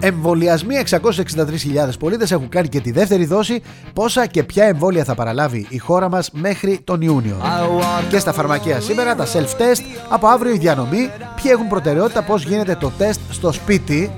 Εμβολιασμοί 0.00 0.74
663.000 0.90 1.00
πολίτες 1.98 2.30
έχουν 2.30 2.48
κάνει 2.48 2.68
και 2.68 2.80
τη 2.80 2.90
δεύτερη 2.90 3.24
δόση. 3.24 3.62
Πόσα 3.92 4.26
και 4.26 4.42
ποια 4.42 4.64
εμβόλια 4.64 5.04
θα 5.04 5.14
παραλάβει 5.14 5.66
η 5.68 5.78
χώρα 5.78 6.08
μας 6.08 6.30
μέχρι 6.32 6.80
τον 6.84 7.00
Ιούνιο. 7.00 7.36
Και 8.08 8.18
στα 8.18 8.32
φαρμακεία 8.32 8.80
σήμερα 8.80 9.14
τα 9.14 9.26
self-test. 9.26 9.80
Από 10.08 10.26
αύριο 10.26 10.54
η 10.54 10.58
διανομή. 10.58 11.10
Ποιοι 11.42 11.50
έχουν 11.54 11.68
προτεραιότητα, 11.68 12.22
πώς 12.22 12.44
γίνεται 12.44 12.74
το 12.74 12.92
τεστ 12.98 13.20
στο 13.30 13.52
σπίτι. 13.52 14.10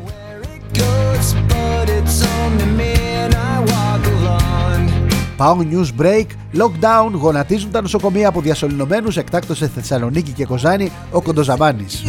Πάω 5.36 5.56
news 5.71 6.00
break, 6.02 6.26
lockdown, 6.54 7.10
γονατίζουν 7.12 7.71
τα 7.71 7.80
νοσοκομεία 7.80 8.28
από 8.28 8.40
διασωληνωμένους 8.40 9.16
εκτάκτως 9.16 9.58
σε 9.58 9.68
Θεσσαλονίκη 9.68 10.30
και 10.30 10.45
Κοζάνη 10.45 10.92
ο 11.10 11.23
Κοντοζαμάνης. 11.23 12.02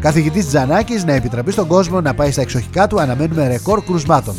Καθηγητής 0.00 0.48
Τζανάκης 0.48 1.04
να 1.04 1.12
επιτραπεί 1.12 1.52
στον 1.52 1.66
κόσμο 1.66 2.00
να 2.00 2.14
πάει 2.14 2.30
στα 2.30 2.40
εξοχικά 2.40 2.86
του 2.86 3.00
αναμένουμε 3.00 3.48
ρεκόρ 3.48 3.84
κρουσμάτων. 3.84 4.34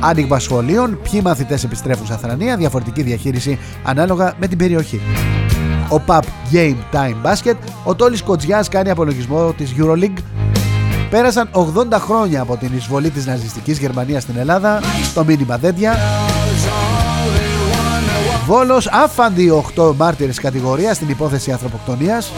Άνοιγμα 0.00 0.38
σχολείων, 0.38 0.98
ποιοι 1.10 1.20
μαθητές 1.24 1.64
επιστρέφουν 1.64 2.06
στα 2.06 2.16
Θρανία, 2.16 2.56
διαφορετική 2.56 3.02
διαχείριση 3.02 3.58
ανάλογα 3.82 4.34
με 4.40 4.46
την 4.46 4.58
περιοχή. 4.58 5.00
Ο 5.88 6.00
ΠΑΠ 6.00 6.24
Game 6.52 6.76
Time 6.92 7.30
Basket, 7.30 7.56
ο 7.84 7.94
Τόλης 7.94 8.22
Κοτζιάς 8.22 8.68
κάνει 8.68 8.90
απολογισμό 8.90 9.52
της 9.52 9.74
EuroLeague. 9.78 10.22
Πέρασαν 11.10 11.48
80 11.52 11.98
χρόνια 11.98 12.40
από 12.40 12.56
την 12.56 12.70
εισβολή 12.76 13.10
της 13.10 13.26
ναζιστικής 13.26 13.78
Γερμανίας 13.78 14.22
στην 14.22 14.36
Ελλάδα, 14.38 14.80
το 15.14 15.24
μήνυμα 15.24 15.58
δέντια. 15.58 15.96
Βόλος 18.46 18.86
άφαντη 18.86 19.48
8 19.76 19.94
μάρτυρες 19.96 20.40
κατηγορία 20.40 20.94
στην 20.94 21.08
υπόθεση 21.08 21.52
ανθρωποκτονίας. 21.52 22.32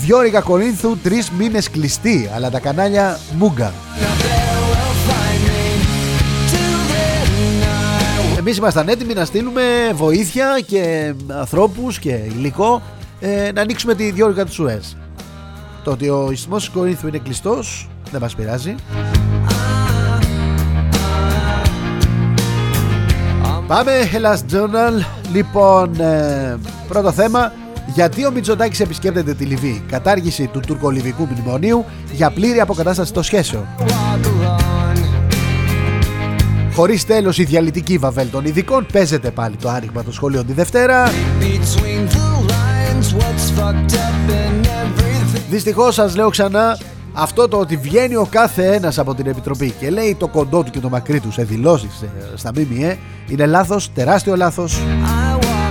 Διόρυγα 0.00 0.40
Κορίνθου 0.40 0.96
τρεις 0.96 1.30
μήνες 1.30 1.70
κλειστή, 1.70 2.30
αλλά 2.34 2.50
τα 2.50 2.58
κανάλια 2.58 3.18
μούγκα. 3.38 3.72
Εμείς 8.38 8.56
ήμασταν 8.56 8.88
έτοιμοι 8.88 9.14
να 9.14 9.24
στείλουμε 9.24 9.62
βοήθεια 9.94 10.62
και 10.66 11.14
ανθρώπους 11.28 11.98
και 11.98 12.10
υλικό 12.10 12.82
ε, 13.20 13.52
να 13.54 13.60
ανοίξουμε 13.60 13.94
τη 13.94 14.10
διόρυγα 14.10 14.44
του 14.44 14.52
Σουέζ. 14.52 14.86
Το 15.84 15.90
ότι 15.90 16.08
ο 16.08 16.28
ισθμός 16.32 16.64
της 16.64 16.72
Κορίνθου 16.72 17.08
είναι 17.08 17.18
κλειστός 17.18 17.88
δεν 18.10 18.20
μας 18.20 18.34
πειράζει. 18.34 18.74
Πάμε, 23.66 23.92
Hellas 24.12 24.54
Journal. 24.54 25.04
Λοιπόν, 25.32 26.00
ε, 26.00 26.56
πρώτο 26.88 27.12
θέμα. 27.12 27.52
Γιατί 27.94 28.26
ο 28.26 28.30
Μητσοτάκης 28.30 28.80
επισκέπτεται 28.80 29.34
τη 29.34 29.44
Λιβύη. 29.44 29.82
Κατάργηση 29.90 30.46
του 30.46 30.60
τουρκολιβικού 30.66 31.28
μνημονίου 31.30 31.84
για 32.12 32.30
πλήρη 32.30 32.60
αποκατάσταση 32.60 33.12
των 33.12 33.22
σχέσεων. 33.22 33.66
Χωρίς 36.74 37.06
τέλος 37.06 37.38
η 37.38 37.44
διαλυτική 37.44 37.98
βαβέλ 37.98 38.30
των 38.30 38.44
ειδικών. 38.44 38.86
Παίζεται 38.92 39.30
πάλι 39.30 39.56
το 39.56 39.68
άνοιγμα 39.68 40.02
των 40.02 40.12
σχολείων 40.12 40.46
τη 40.46 40.52
Δευτέρα. 40.52 41.10
Δυστυχώς 45.50 45.94
σας 45.94 46.16
λέω 46.16 46.28
ξανά 46.28 46.78
αυτό 47.12 47.48
το 47.48 47.56
ότι 47.58 47.76
βγαίνει 47.76 48.16
ο 48.16 48.26
κάθε 48.30 48.74
ένας 48.74 48.98
από 48.98 49.14
την 49.14 49.26
Επιτροπή 49.26 49.70
και 49.70 49.90
λέει 49.90 50.14
το 50.18 50.28
κοντό 50.28 50.62
του 50.62 50.70
και 50.70 50.80
το 50.80 50.88
μακρύ 50.88 51.20
του 51.20 51.32
σε 51.32 51.42
δηλώσεις 51.42 52.02
ε, 52.02 52.36
στα 52.36 52.50
ΜΜΕ 52.54 52.98
είναι 53.28 53.46
λάθος, 53.46 53.92
τεράστιο 53.92 54.36
λάθος 54.36 54.80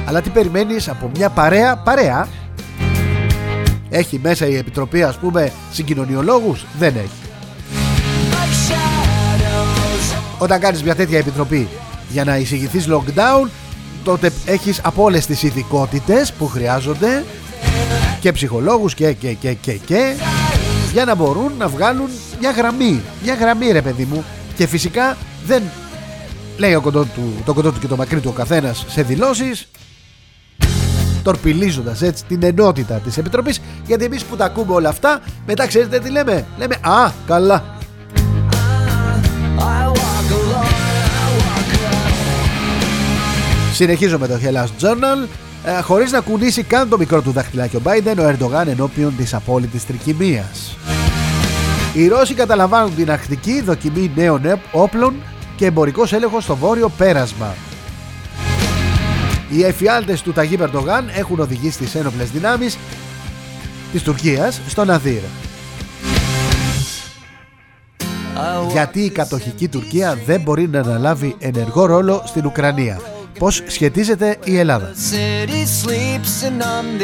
αλλά 0.08 0.22
τι 0.22 0.30
περιμένεις 0.30 0.90
από 0.90 1.12
μια 1.16 1.30
παρέα, 1.30 1.78
παρέα; 1.78 2.28
Έχει 3.90 4.20
μέσα 4.24 4.48
η 4.48 4.56
Επιτροπή 4.56 5.04
ας 5.04 5.18
πούμε 5.18 5.52
συγκοινωνιολόγους; 5.72 6.66
Δεν 6.78 6.96
έχει. 6.96 7.30
Όταν 10.38 10.60
κάνεις 10.60 10.84
μια 10.84 10.96
τέτοια 10.96 11.18
επιτροπή 11.18 11.68
για 12.10 12.24
να 12.24 12.38
εισηγηθείς 12.38 12.88
lockdown 12.90 13.50
τότε 14.04 14.32
έχεις 14.46 14.82
από 14.84 15.04
όλες 15.04 15.26
τις 15.26 15.44
ειδικότητες 15.44 16.34
που 16.34 16.48
χρειάζονται 16.48 17.24
και 18.20 18.32
ψυχολόγους 18.32 18.94
και 18.94 19.14
και 19.14 19.34
και 19.34 19.54
και 19.54 19.72
και 19.74 20.16
για 20.94 21.06
να 21.06 21.16
μπορούν 21.16 21.52
να 21.58 21.68
βγάλουν 21.68 22.10
μια 22.40 22.52
γραμμή. 22.52 23.02
Μια 23.24 23.34
γραμμή 23.34 23.72
ρε 23.72 23.82
παιδί 23.82 24.06
μου. 24.06 24.24
Και 24.56 24.68
φυσικά 24.68 25.18
δεν 25.46 25.64
λέει 26.58 26.74
ο 26.74 26.82
κοντό 26.82 27.04
του, 27.04 27.34
το 27.46 27.54
κοντό 27.54 27.72
του 27.72 27.80
και 27.80 27.88
το 27.88 27.96
μακρύ 27.96 28.20
του 28.20 28.30
ο 28.34 28.38
καθένας 28.38 28.86
σε 28.88 29.02
δηλώσεις 29.02 29.68
τορπιλίζοντας 31.32 32.02
έτσι 32.02 32.24
την 32.28 32.44
ενότητα 32.44 32.94
της 32.96 33.18
Επιτροπής 33.18 33.62
γιατί 33.86 34.04
εμείς 34.06 34.24
που 34.24 34.36
τα 34.36 34.46
ακούμε 34.46 34.74
όλα 34.74 34.90
αυτά 34.90 35.20
μετά 35.46 35.68
ξέρετε 35.68 36.00
τι 36.00 36.10
λέμε 36.10 36.46
λέμε 36.58 36.76
α 36.82 37.12
καλά 37.28 37.64
Συνεχίζω 43.74 44.18
με 44.20 44.28
το 44.28 44.34
Hellas 44.44 44.86
Journal. 44.86 45.28
Ε, 45.64 45.82
χωρίς 45.82 46.12
να 46.12 46.20
κουνήσει 46.20 46.64
καν 46.64 46.90
το 46.90 46.98
μικρό 46.98 47.22
του 47.22 47.32
δαχτυλάκι 47.32 47.76
ο 47.76 47.82
Biden, 47.84 48.16
ο 48.20 48.28
Ερντογάν 48.28 48.68
ενώπιον 48.68 49.14
της 49.18 49.34
απόλυτης 49.34 49.86
τρικυμίας. 49.86 50.76
Οι 51.94 52.08
Ρώσοι 52.08 52.34
καταλαμβάνουν 52.34 52.96
την 52.96 53.12
Αρκτική, 53.12 53.62
δοκιμή 53.62 54.12
νέων 54.16 54.46
επ- 54.46 54.60
όπλων 54.72 55.14
και 55.56 55.66
εμπορικός 55.66 56.14
έλεγχος 56.14 56.44
στο 56.44 56.56
βόρειο 56.56 56.90
πέρασμα. 56.98 57.54
Οι 59.50 59.64
εφιάλτες 59.64 60.22
του 60.22 60.34
Ταγί 60.34 60.58
Ερντογάν 60.62 61.04
έχουν 61.16 61.40
οδηγήσει 61.40 61.78
τις 61.78 61.96
ένοπλες 61.96 62.32
δυνάμεις 62.32 62.78
της 63.92 64.04
Τουρκίας 64.04 64.62
στον 64.68 64.90
Αδύρ. 64.90 65.22
Γιατί 68.72 69.00
η 69.00 69.10
κατοχική 69.10 69.68
Τουρκία 69.68 70.18
δεν 70.26 70.42
μπορεί 70.42 70.68
να 70.68 70.80
αναλάβει 70.80 71.36
ενεργό 71.40 71.86
ρόλο 71.86 72.24
στην 72.26 72.46
Ουκρανία. 72.46 73.02
Πώς 73.40 73.64
σχετίζεται 73.68 74.38
η 74.44 74.58
Ελλάδα; 74.58 74.92
City 75.12 75.66
sleeps 75.86 76.44
and 76.48 76.62
I'm 76.62 76.98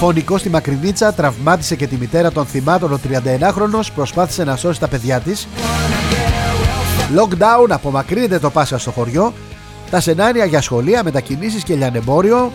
Φωνικό 0.00 0.38
στη 0.38 0.48
Μακρινίτσα 0.48 1.12
τραυμάτισε 1.12 1.76
και 1.76 1.86
τη 1.86 1.96
μητέρα 1.96 2.32
των 2.32 2.46
θυμάτων. 2.46 2.92
Ο 2.92 3.00
31χρονος 3.08 3.88
προσπάθησε 3.94 4.44
να 4.44 4.56
σώσει 4.56 4.80
τα 4.80 4.88
παιδιά 4.88 5.20
της. 5.20 5.48
Lockdown 7.16 7.70
απομακρύνεται 7.70 8.38
το 8.38 8.50
Πάσχα 8.50 8.78
στο 8.78 8.90
χωριό. 8.90 9.32
Τα 9.90 10.00
σενάρια 10.00 10.44
για 10.44 10.60
σχολεία, 10.60 11.02
μετακινήσεις 11.04 11.62
και 11.62 11.74
λιανεμπόριο. 11.74 12.52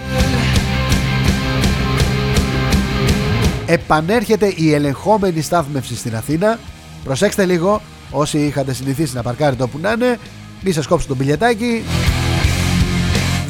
Επανέρχεται 3.65 4.53
η 4.56 4.73
ελεγχόμενη 4.73 5.41
στάθμευση 5.41 5.95
στην 5.95 6.15
Αθήνα. 6.15 6.60
Προσέξτε 7.03 7.45
λίγο, 7.45 7.82
όσοι 8.12 8.38
είχατε 8.38 8.73
συνηθίσει 8.73 9.15
να 9.15 9.21
παρκάρετε 9.21 9.63
όπου 9.63 9.77
να 9.82 9.91
είναι, 9.91 10.19
μη 10.62 10.71
σας 10.71 10.88
κόψουν 10.88 11.08
το 11.10 11.15
μπιλιετάκι. 11.15 11.84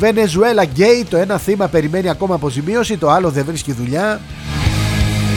Βενεζουέλα 0.03 0.63
γκέι, 0.63 1.05
το 1.09 1.17
ένα 1.17 1.37
θύμα 1.37 1.67
περιμένει 1.67 2.09
ακόμα 2.09 2.35
αποζημίωση, 2.35 2.97
το 2.97 3.09
άλλο 3.09 3.29
δεν 3.29 3.45
βρίσκει 3.45 3.71
δουλειά. 3.71 4.21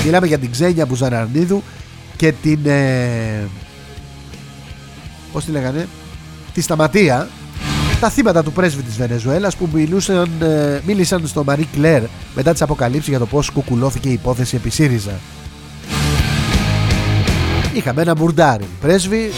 Μιλάμε 0.05 0.26
για 0.26 0.38
την 0.38 0.50
Ξένια 0.50 0.87
Μπουζαναρνίδου 0.87 1.62
και 2.16 2.33
την... 2.42 2.59
Ε, 2.64 3.48
πώς 5.33 5.44
τη 5.44 5.50
λέγανε; 5.50 5.88
Τη 6.55 6.61
Σταματία. 6.61 7.29
Τα 8.00 8.11
θύματα 8.11 8.42
του 8.42 8.52
πρέσβη 8.52 8.83
της 8.83 8.96
Βενεζουέλας 8.96 9.57
που 9.57 9.68
μιλούσαν, 9.72 10.31
ε, 10.40 10.81
μίλησαν 10.87 11.26
στο 11.26 11.44
Μαρί 11.44 11.68
Κλέρ 11.72 12.02
μετά 12.35 12.52
τις 12.52 12.62
αποκαλύψεις 12.62 13.09
για 13.09 13.18
το 13.18 13.26
πώς 13.26 13.50
κουκουλώθηκε 13.50 14.09
η 14.09 14.12
υπόθεση 14.12 14.57
επί 14.57 14.70
ΣΥΡΙΖΑ. 14.70 15.20
Είχαμε 17.72 18.02
ένα 18.02 18.14
μπουρντάρι 18.14 18.64
πρέσβη, 18.81 19.31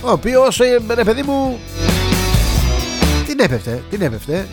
ο 0.00 0.10
οποίος, 0.10 0.60
ε, 0.60 0.80
ρε 0.94 1.04
παιδί 1.04 1.22
μου, 1.22 1.58
την 3.38 3.46
έπεφτε, 3.46 3.82
την 3.90 4.02
έπεφτε. 4.02 4.48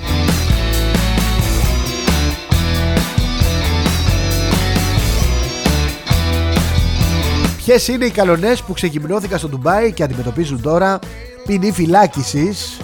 Ποιες 7.57 7.87
είναι 7.87 8.05
οι 8.05 8.09
καλονές 8.09 8.61
που 8.61 8.73
ξεκυμνώθηκαν 8.73 9.37
στο 9.39 9.47
Ντουμπάι 9.47 9.91
και 9.91 10.03
αντιμετωπίζουν 10.03 10.61
τώρα 10.61 10.99
ποινή 11.45 11.71
φυλάκισης 11.71 12.77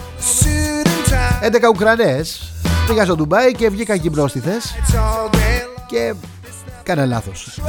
11 1.42 1.70
Ουκρανές 1.74 2.54
πήγαν 2.88 3.06
στο 3.06 3.16
Ντουμπάι 3.16 3.52
και 3.52 3.70
βγήκαν 3.70 3.98
γυμνόστιθες 3.98 4.76
και 5.88 6.14
κάνα 6.84 7.06
λάθος. 7.06 7.60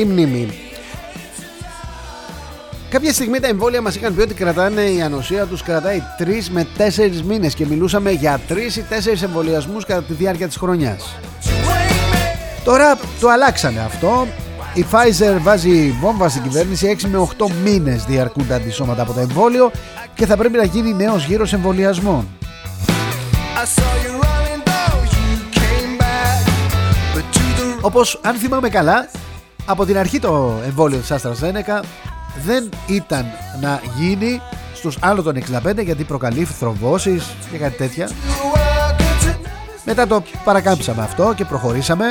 Καλή 0.00 0.12
μνήμη 0.12 0.48
Κάποια 2.90 3.12
στιγμή 3.12 3.40
τα 3.40 3.46
εμβόλια 3.46 3.82
μας 3.82 3.94
είχαν 3.94 4.14
πει 4.14 4.20
ότι 4.20 4.34
κρατάνε 4.34 4.82
η 4.82 5.02
ανοσία 5.02 5.46
τους 5.46 5.62
κρατάει 5.62 6.02
3 6.18 6.24
με 6.50 6.66
4 6.78 7.20
μήνες 7.24 7.54
και 7.54 7.66
μιλούσαμε 7.66 8.10
για 8.10 8.40
3 8.48 8.52
ή 8.52 8.84
4 9.14 9.22
εμβολιασμούς 9.22 9.84
κατά 9.84 10.02
τη 10.02 10.12
διάρκεια 10.12 10.46
της 10.46 10.56
χρονιάς. 10.56 11.16
Τώρα 12.64 12.98
το 13.20 13.28
αλλάξανε 13.28 13.80
αυτό. 13.80 14.26
Η 14.74 14.84
Pfizer 14.90 15.36
βάζει 15.40 15.96
βόμβα 16.00 16.28
στην 16.28 16.42
κυβέρνηση 16.42 16.96
6 17.02 17.08
με 17.08 17.28
8 17.38 17.46
μήνες 17.64 18.04
διαρκούν 18.04 18.46
τα 18.46 18.54
αντισώματα 18.54 19.02
από 19.02 19.12
το 19.12 19.20
εμβόλιο 19.20 19.70
και 20.14 20.26
θα 20.26 20.36
πρέπει 20.36 20.56
να 20.56 20.64
γίνει 20.64 20.94
νέος 20.94 21.24
γύρος 21.24 21.52
εμβολιασμών. 21.52 22.28
I 23.56 23.64
saw 23.76 23.92
you 24.04 24.12
running 24.24 24.62
though 24.70 25.00
you 25.16 25.36
came 25.60 25.92
back, 25.98 26.42
but 27.14 27.24
to 27.34 27.44
the 27.60 27.78
Όπως 27.80 28.20
αν 28.22 28.34
θυμάμαι 28.34 28.68
καλά, 28.68 29.08
από 29.70 29.84
την 29.84 29.98
αρχή 29.98 30.18
το 30.18 30.60
εμβόλιο 30.64 30.98
της 30.98 31.12
AstraZeneca 31.12 31.82
δεν 32.44 32.68
ήταν 32.86 33.26
να 33.60 33.80
γίνει 33.98 34.40
στους 34.74 34.96
άνω 35.00 35.22
των 35.22 35.42
65 35.64 35.84
γιατί 35.84 36.04
προκαλεί 36.04 36.44
θρομβώσεις 36.44 37.26
και 37.50 37.58
κάτι 37.58 37.76
τέτοια. 37.76 38.08
work 38.08 39.00
and 39.00 39.28
to 39.28 39.48
Μετά 39.84 40.06
το 40.06 40.22
παρακάμψαμε 40.44 41.02
αυτό 41.02 41.32
και 41.36 41.44
προχωρήσαμε. 41.44 42.04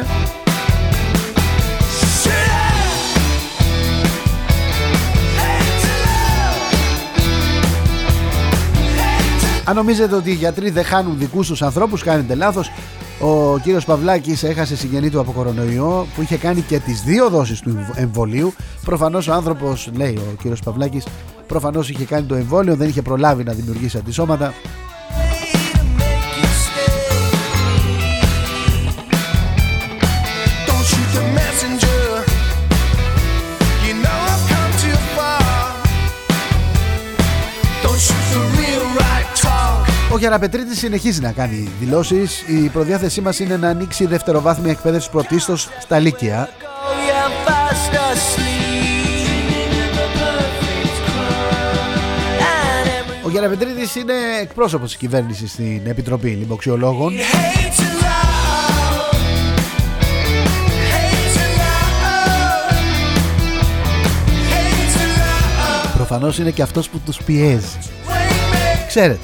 Αν 9.64 9.76
νομίζετε 9.76 10.16
ότι 10.16 10.30
οι 10.30 10.34
γιατροί 10.34 10.70
δεν 10.70 10.84
χάνουν 10.84 11.18
δικούς 11.18 11.48
τους 11.48 11.62
ανθρώπους, 11.62 12.04
κάνετε 12.04 12.36
λάθος. 12.36 12.72
Ο 13.22 13.60
κύριος 13.60 13.86
Παυλάκης 13.86 14.44
έχασε 14.44 14.76
συγγενή 14.76 15.10
του 15.10 15.20
από 15.20 15.32
κορονοϊό 15.32 16.08
που 16.16 16.22
είχε 16.22 16.38
κάνει 16.38 16.62
και 16.62 16.80
τις 16.80 17.02
δύο 17.02 17.30
δόσεις 17.30 17.60
του 17.60 17.78
εμβολίου. 17.96 18.54
Προφανώς 18.86 19.28
ο 19.28 19.34
άνθρωπος, 19.34 19.90
λέει 19.94 20.16
ο 20.16 20.36
κύριος 20.42 20.62
Παυλάκης, 20.62 21.08
προφανώς 21.48 21.90
είχε 21.90 22.06
κάνει 22.06 22.26
το 22.26 22.36
εμβόλιο, 22.36 22.76
δεν 22.76 22.88
είχε 22.88 23.02
προλάβει 23.02 23.44
να 23.44 23.54
δημιουργήσει 23.54 23.98
αντισώματα. 23.98 24.54
Talk. 40.20 40.24
Ο 40.24 40.26
Γεραπετρίτης 40.26 40.78
συνεχίζει 40.78 41.22
να 41.22 41.32
κάνει 41.32 41.70
δηλώσεις. 41.80 42.44
Η 42.48 42.70
προδιάθεσή 42.70 43.22
μας 43.22 43.40
είναι 43.40 43.58
να 43.58 43.70
ανοίξει 43.70 44.04
η 44.04 44.08
δευτεροβάθμια 44.08 44.72
εκπαίδευση 44.72 45.10
πρωτίστως 45.10 45.70
στα 45.80 46.00
Λύκεια. 46.00 46.50
Go, 46.50 46.54
yeah, 47.10 47.30
fast 47.48 47.94
asleep. 47.94 48.70
And 52.40 52.88
every 52.88 53.26
Ο 53.26 53.30
Γεραπετρίτης 53.30 53.96
είναι 53.96 54.14
εκπρόσωπος 54.42 54.90
της 54.90 54.98
κυβέρνησης 54.98 55.52
στην 55.52 55.82
Επιτροπή 55.86 56.30
Λιμοξιολόγων. 56.30 57.14
Hate 57.14 57.22
to 57.80 57.88
love. 58.04 59.14
Hate 60.92 61.30
to 61.38 61.46
love. 61.62 62.74
Hate 64.52 64.90
to 64.96 65.04
love. 65.20 65.96
Προφανώς 65.96 66.38
είναι 66.40 66.52
και 66.52 66.62
αυτός 66.62 66.90
που 66.90 67.00
τους 67.06 67.18
πιέζει. 67.18 67.78
Wake 67.80 68.54
me. 68.54 68.88
Ξέρετε. 68.88 69.20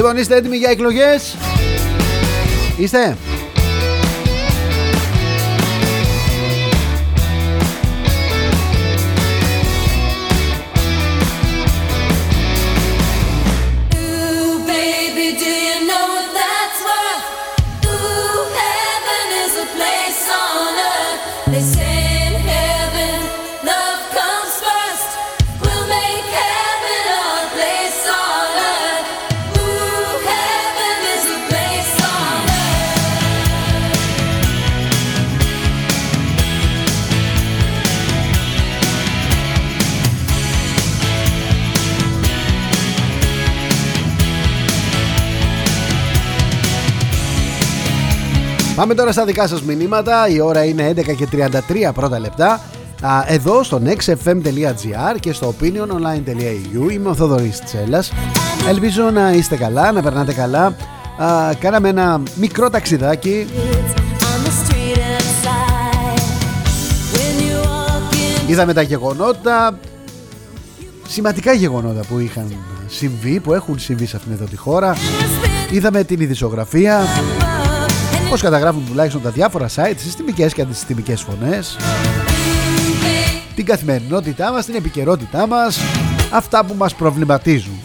Λοιπόν, 0.00 0.16
είστε 0.16 0.36
έτοιμοι 0.36 0.56
για 0.56 0.70
εκλογές; 0.70 1.36
Είστε; 2.76 3.16
Πάμε 48.80 48.94
τώρα 48.94 49.12
στα 49.12 49.24
δικά 49.24 49.46
σας 49.46 49.62
μηνύματα. 49.62 50.28
Η 50.28 50.40
ώρα 50.40 50.64
είναι 50.64 50.92
11 50.96 51.14
και 51.14 51.26
33 51.32 51.92
πρώτα 51.94 52.18
λεπτά. 52.18 52.60
Α, 53.00 53.24
εδώ 53.26 53.62
στο 53.62 53.80
nextfm.gr 53.84 55.16
και 55.20 55.32
στο 55.32 55.54
opiniononline.eu 55.54 56.92
είμαι 56.92 57.08
ο 57.08 57.14
Θοδωρής 57.14 57.60
Τσέλας. 57.64 58.12
Ελπίζω 58.68 59.10
να 59.10 59.32
είστε 59.32 59.56
καλά, 59.56 59.92
να 59.92 60.02
περνάτε 60.02 60.32
καλά. 60.32 60.64
Α, 61.18 61.54
κάναμε 61.58 61.88
ένα 61.88 62.22
μικρό 62.34 62.70
ταξιδάκι 62.70 63.46
On 64.18 64.46
the 64.46 64.70
street 64.70 64.96
outside. 64.96 66.20
Είδαμε 68.46 68.72
τα 68.72 68.82
γεγονότα, 68.82 69.78
σημαντικά 71.08 71.52
γεγονότα 71.52 72.00
που 72.08 72.18
είχαν 72.18 72.56
συμβεί, 72.86 73.40
που 73.40 73.52
έχουν 73.52 73.78
συμβεί 73.78 74.06
σε 74.06 74.16
αυτήν 74.16 74.32
εδώ 74.32 74.44
τη 74.44 74.56
χώρα. 74.56 74.96
Είδαμε 75.70 76.04
την 76.04 76.20
ειδησιογραφία, 76.20 77.02
πώς 78.30 78.40
καταγράφουν 78.40 78.86
τουλάχιστον 78.86 79.22
τα 79.22 79.30
διάφορα 79.30 79.68
site, 79.74 79.94
συστημικές 79.96 80.54
και 80.54 80.62
αντισυστημικές 80.62 81.22
φωνές, 81.22 81.76
την 83.54 83.64
καθημερινότητά 83.64 84.52
μας, 84.52 84.64
την 84.64 84.74
επικαιρότητά 84.74 85.46
μας, 85.46 85.80
αυτά 86.30 86.64
που 86.64 86.74
μας 86.76 86.94
προβληματίζουν. 86.94 87.80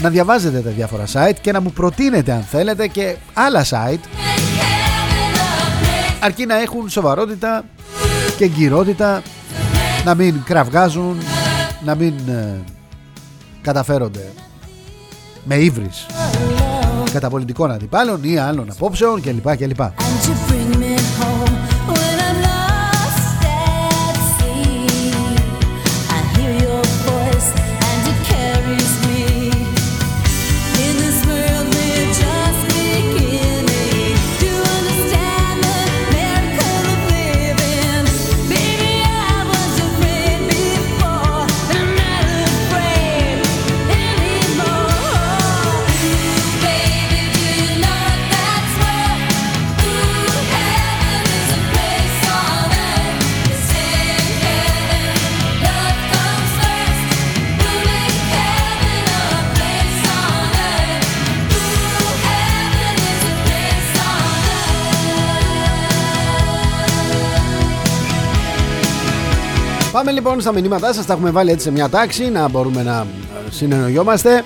Να 0.00 0.08
διαβάζετε 0.10 0.60
τα 0.60 0.70
διάφορα 0.70 1.04
site 1.12 1.36
και 1.40 1.52
να 1.52 1.60
μου 1.60 1.72
προτείνετε 1.72 2.32
αν 2.32 2.42
θέλετε 2.42 2.86
και 2.86 3.16
άλλα 3.34 3.64
site. 3.64 4.04
Αρκεί 6.20 6.46
να 6.46 6.60
έχουν 6.60 6.88
σοβαρότητα 6.88 7.64
και 8.36 8.44
εγκυρότητα 8.44 9.22
να 10.04 10.14
μην 10.14 10.42
κραυγάζουν 10.44 11.18
να 11.84 11.94
μην 11.94 12.14
ε, 12.28 12.64
καταφέρονται 13.62 14.32
με 15.44 15.54
ύβρις 15.54 16.06
κατά 17.12 17.28
πολιτικών 17.28 17.70
αντιπάλων 17.70 18.20
ή 18.22 18.38
άλλων 18.38 18.70
απόψεων 18.70 19.20
κλπ. 19.22 19.56
κλπ. 19.56 19.80
Πάμε 69.98 70.10
λοιπόν 70.10 70.40
στα 70.40 70.52
μηνύματά 70.52 70.92
σας, 70.92 71.06
τα 71.06 71.12
έχουμε 71.12 71.30
βάλει 71.30 71.50
έτσι 71.50 71.64
σε 71.64 71.70
μια 71.70 71.88
τάξη 71.88 72.30
να 72.30 72.48
μπορούμε 72.48 72.82
να 72.82 73.06
ε, 73.46 73.50
συνεννοιόμαστε 73.50 74.42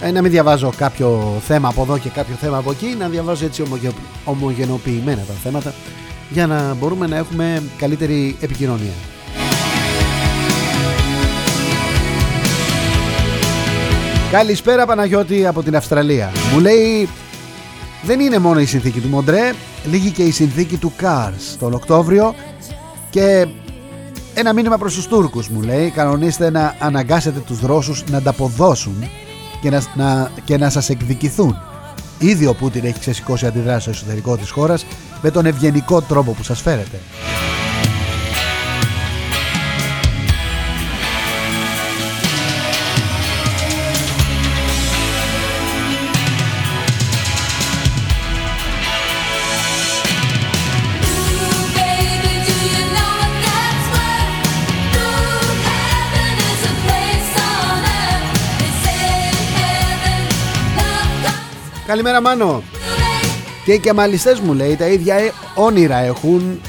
ε, 0.00 0.10
να 0.10 0.22
μην 0.22 0.30
διαβάζω 0.30 0.72
κάποιο 0.76 1.40
θέμα 1.46 1.68
από 1.68 1.82
εδώ 1.82 1.98
και 1.98 2.08
κάποιο 2.08 2.34
θέμα 2.34 2.56
από 2.56 2.70
εκεί 2.70 2.94
να 2.98 3.08
διαβάζω 3.08 3.44
έτσι 3.44 3.62
ομογε... 3.62 3.90
ομογενοποιημένα 4.24 5.22
τα 5.22 5.32
θέματα 5.32 5.74
για 6.30 6.46
να 6.46 6.74
μπορούμε 6.74 7.06
να 7.06 7.16
έχουμε 7.16 7.62
καλύτερη 7.78 8.36
επικοινωνία. 8.40 8.92
Καλησπέρα 14.30 14.86
Παναγιώτη 14.86 15.46
από 15.46 15.62
την 15.62 15.76
Αυστραλία. 15.76 16.32
Μου 16.52 16.60
λέει 16.60 17.08
δεν 18.02 18.20
είναι 18.20 18.38
μόνο 18.38 18.60
η 18.60 18.64
συνθήκη 18.66 19.00
του 19.00 19.08
Μοντρέ, 19.08 19.52
λίγη 19.84 20.10
και 20.10 20.22
η 20.22 20.30
συνθήκη 20.30 20.76
του 20.76 20.92
Κάρς 20.96 21.56
τον 21.58 21.74
Οκτώβριο 21.74 22.34
και 23.10 23.46
ένα 24.34 24.52
μήνυμα 24.52 24.78
προς 24.78 24.94
τους 24.94 25.06
Τούρκους 25.06 25.48
μου 25.48 25.62
λέει 25.62 25.90
κανονίστε 25.90 26.50
να 26.50 26.76
αναγκάσετε 26.78 27.38
τους 27.38 27.60
Ρώσους 27.60 28.04
να 28.10 28.16
ανταποδώσουν 28.16 29.08
και 29.60 29.70
να, 29.70 29.82
να, 29.94 30.30
και 30.44 30.58
να 30.58 30.70
σας 30.70 30.88
εκδικηθούν. 30.88 31.56
Ήδη 32.18 32.46
ο 32.46 32.54
Πούτιν 32.54 32.84
έχει 32.84 32.98
ξεσηκώσει 32.98 33.46
αντιδράσεις 33.46 33.82
στο 33.82 33.90
εσωτερικό 33.90 34.36
της 34.36 34.50
χώρας 34.50 34.86
με 35.22 35.30
τον 35.30 35.46
ευγενικό 35.46 36.00
τρόπο 36.00 36.32
που 36.32 36.42
σας 36.42 36.60
φέρετε. 36.60 37.00
Καλημέρα 61.94 62.20
Μάνο. 62.20 62.62
first. 62.62 63.62
Και 63.64 63.72
οι 63.72 63.78
κεμαλιστές 63.78 64.40
μου 64.40 64.52
λέει 64.52 64.76
τα 64.76 64.86
ίδια 64.86 65.14
ε- 65.14 65.32
όνειρα 65.54 65.96
έχουν 65.98 66.60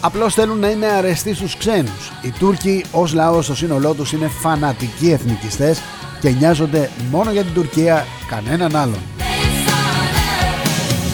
Απλώς 0.00 0.34
θέλουν 0.34 0.58
να 0.58 0.68
είναι 0.68 0.86
αρεστοί 0.86 1.34
στους 1.34 1.56
ξένους 1.56 2.12
Οι 2.22 2.30
Τούρκοι 2.38 2.84
ως 2.92 3.12
λαός 3.12 3.44
στο 3.44 3.54
σύνολό 3.54 3.94
τους 3.94 4.12
είναι 4.12 4.28
φανατικοί 4.40 5.10
εθνικιστές 5.10 5.82
Και 6.20 6.30
νοιάζονται 6.30 6.90
μόνο 7.10 7.30
για 7.30 7.42
την 7.42 7.54
Τουρκία 7.54 8.06
κανέναν 8.28 8.76
άλλον 8.76 8.98
Place 9.18 9.68
on 9.68 10.04
earth. 10.10 11.06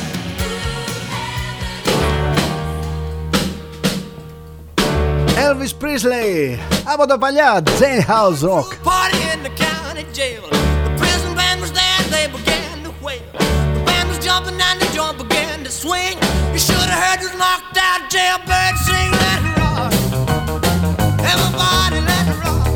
Elvis 5.47 5.75
Presley 5.85 6.59
από 6.95 7.07
τα 7.07 7.19
παλιά 7.19 7.63
Jailhouse 7.65 8.49
Rock 8.49 8.71
Party 8.89 9.21
in 9.35 9.43
the 9.47 9.66
county 9.97 10.13
jail. 10.13 10.43
The 10.51 10.95
prison 10.99 11.35
band 11.35 11.61
was 11.61 11.73
there, 11.73 12.01
they 12.15 12.27
began 12.39 12.83
to 12.85 12.93
wail. 13.05 13.23
The 13.77 13.83
band 13.87 14.09
was 14.09 14.19
jumping 14.27 14.59
and 14.69 14.81
the 14.81 14.89
joint 14.97 15.17
began 15.19 15.65
to 15.65 15.71
swing. 15.71 16.17
You 16.53 16.61
should 16.67 16.89
have 16.93 17.01
heard 17.05 17.19
those 17.23 17.37
knocked 17.43 17.77
out 17.89 18.01
jailbirds 18.15 18.81
sing 18.89 19.11
that 19.23 19.41
rock. 19.59 19.93
Everybody 21.33 21.99
let 22.11 22.25
it 22.33 22.39
rock. 22.45 22.67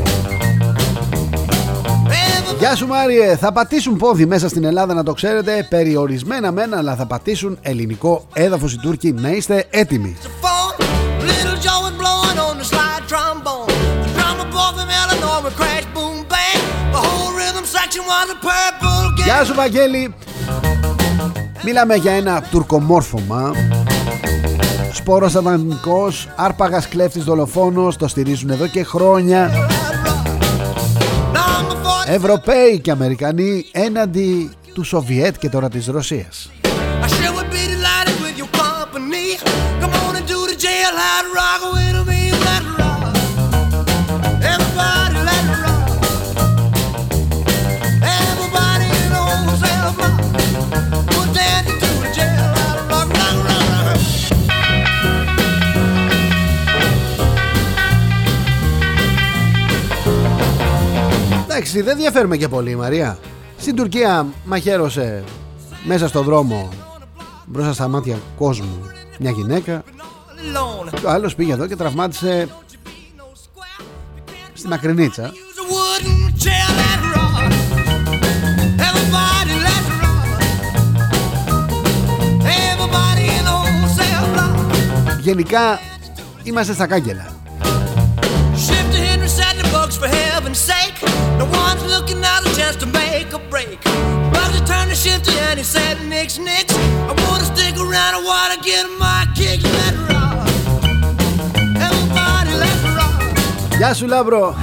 Everybody 2.09 2.59
Γεια 2.59 2.75
σου 2.75 2.87
Μάριε, 2.87 3.35
θα 3.35 3.51
πατήσουν 3.51 3.97
πόδι 3.97 4.25
μέσα 4.25 4.49
στην 4.49 4.63
Ελλάδα 4.63 4.93
να 4.93 5.03
το 5.03 5.13
ξέρετε 5.13 5.67
Περιορισμένα 5.69 6.51
μένα 6.51 6.77
αλλά 6.77 6.95
θα 6.95 7.05
πατήσουν 7.05 7.57
ελληνικό 7.61 8.27
έδαφος 8.33 8.73
οι 8.73 8.77
Τούρκοι 8.77 9.11
Να 9.11 9.29
είστε 9.29 9.67
έτοιμοι 9.69 10.17
Γεια 19.23 19.43
σου 19.43 19.53
Βαγγέλη. 19.53 20.13
Μιλάμε 21.63 21.95
για 21.95 22.11
ένα 22.11 22.41
τουρκομόρφωμα. 22.41 23.51
Σπόρος 24.93 25.35
αδανικός, 25.35 26.27
άρπαγας 26.35 26.87
κλέφτης 26.87 27.23
δολοφόνος 27.23 27.97
Το 27.97 28.07
στηρίζουν 28.07 28.49
εδώ 28.49 28.67
και 28.67 28.83
χρόνια. 28.83 29.49
Number 31.33 32.07
40. 32.07 32.13
Ευρωπαίοι 32.13 32.79
και 32.79 32.91
Αμερικανοί 32.91 33.65
έναντι 33.71 34.51
του 34.73 34.83
Σοβιέτ 34.83 35.35
και 35.37 35.49
τώρα 35.49 35.69
της 35.69 35.87
Ρωσίας. 35.87 36.49
I 37.03 37.07
sure 37.07 37.41
Εντάξει 61.53 61.81
δεν 61.81 61.97
διαφέρουμε 61.97 62.37
και 62.37 62.47
πολύ 62.47 62.75
Μαρία. 62.75 63.17
Στην 63.57 63.75
Τουρκία 63.75 64.25
μαχαίρωσε 64.45 65.23
μέσα 65.83 66.07
στο 66.07 66.21
δρόμο 66.21 66.69
Μπροστά 67.45 67.73
στα 67.73 67.87
μάτια 67.87 68.19
κόσμου 68.37 68.79
μια 69.19 69.31
γυναίκα. 69.31 69.83
Alone. 69.83 70.99
Και 70.99 71.05
ο 71.05 71.09
άλλος 71.09 71.35
πήγε 71.35 71.53
εδώ 71.53 71.67
και 71.67 71.75
τραυμάτισε 71.75 72.47
στη 74.53 74.67
μακρινίτσα 74.67 75.31
Use 75.31 75.59
a 75.59 75.73
wooden 75.73 76.43
chair, 76.43 76.71
No 91.41 91.47
one's 91.63 91.83
looking 91.93 92.21
out 92.31 92.41
a 92.49 92.51
chance 92.59 92.75
to 92.83 92.87
make 93.01 93.29
a 93.39 93.41
break. 93.53 93.79
Roger 94.37 94.63
turned 94.71 94.89
to 94.93 94.97
shifter 95.05 95.35
and 95.47 95.57
he 95.61 95.65
said, 95.75 95.93
Nix, 96.13 96.27
Nix, 96.49 96.65
I 97.09 97.13
wanna 97.23 97.47
stick 97.53 97.75
around. 97.77 97.91
around 97.91 98.13
the 98.17 98.23
water, 98.31 98.57
get 98.69 98.85
my 99.05 99.21
kick, 99.39 99.59
let 99.75 99.93
rock. 100.09 100.47
Everybody, 101.85 102.53
let's 102.63 102.83
rock. 102.97 103.77
Γεια 103.77 103.93
σου 103.93 104.07
Λάμπρο 104.07 104.55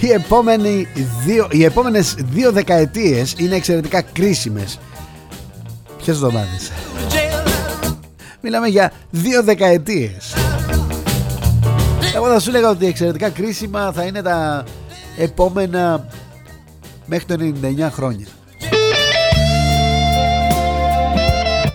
οι, 0.00 0.10
επόμενοι 0.10 0.88
δύο, 1.24 1.48
οι 1.50 1.64
επόμενες 1.64 2.14
δύο 2.18 2.52
δεκαετίες 2.52 3.34
είναι 3.36 3.56
εξαιρετικά 3.56 4.02
κρίσιμες 4.02 4.78
Ποιες 5.96 6.16
εβδομάδες 6.16 6.72
Jail, 7.10 7.48
let's 7.48 7.86
rock. 7.86 7.96
Μιλάμε 8.40 8.68
για 8.68 8.92
δύο 9.10 9.42
δεκαετίες 9.42 10.34
Εγώ 12.14 12.26
θα 12.26 12.40
σου 12.40 12.50
έλεγα 12.50 12.68
ότι 12.68 12.86
εξαιρετικά 12.86 13.30
κρίσιμα 13.30 13.92
θα 13.92 14.02
είναι 14.02 14.22
τα 14.22 14.64
επόμενα 15.22 16.06
μέχρι 17.06 17.24
το 17.24 17.54
99 17.62 17.88
χρόνια. 17.90 18.26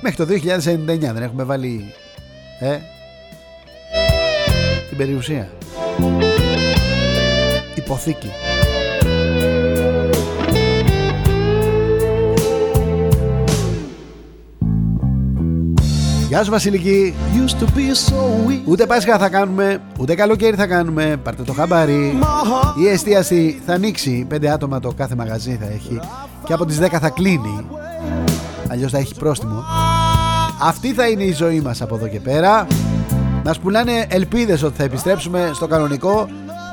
Μέχρι 0.02 0.26
το 0.26 0.34
2099 0.34 1.00
δεν 1.00 1.22
έχουμε 1.24 1.44
βάλει 1.44 1.94
ε, 2.60 2.78
την 4.90 4.98
περιουσία. 4.98 5.50
Υποθήκη 7.76 8.32
Γεια 16.28 16.44
σου 16.44 16.52
Βασιλική 16.52 17.14
Used 17.34 17.64
to 17.64 17.66
be 17.66 18.10
so 18.10 18.50
weak. 18.50 18.62
Ούτε 18.66 18.86
Πάσχα 18.86 19.18
θα 19.18 19.30
κάνουμε, 19.30 19.82
ούτε 20.00 20.16
καλοκαίρι 20.16 20.56
θα 20.56 20.68
κάνουμε. 20.68 21.18
Πάρτε 21.24 21.44
το 21.44 21.54
χαμπάρι. 21.54 22.20
My 22.22 22.24
heart 22.24 22.82
Η 22.82 22.88
εστίαση 22.88 23.62
θα 23.66 23.74
ανοίξει. 23.74 24.26
Πέντε 24.28 24.50
άτομα 24.50 24.80
το 24.80 24.92
κάθε 24.92 25.16
μαγαζί 25.16 25.58
θα 25.62 25.66
έχει. 25.66 26.00
Και 26.46 26.54
από 26.54 26.66
τις 26.66 26.80
10 26.80 27.00
θα 27.00 27.10
κλείνει. 27.10 27.66
Αλλιώς 28.68 28.92
θα 28.92 28.98
έχει 28.98 29.16
πρόστιμο. 29.16 29.64
Αυτή 30.62 30.94
θα 30.94 31.08
είναι 31.08 31.24
η 31.24 31.32
ζωή 31.32 31.62
μας 31.62 31.82
από 31.82 31.96
εδώ 31.96 32.08
και 32.08 32.20
πέρα. 32.20 32.68
Μας 33.46 33.60
πουλάνε 33.60 34.06
ελπίδες 34.10 34.64
ότι 34.64 34.78
θα 34.78 34.84
επιστρέψουμε 34.84 35.52
στο 35.54 35.68
κανονικό. 35.68 36.28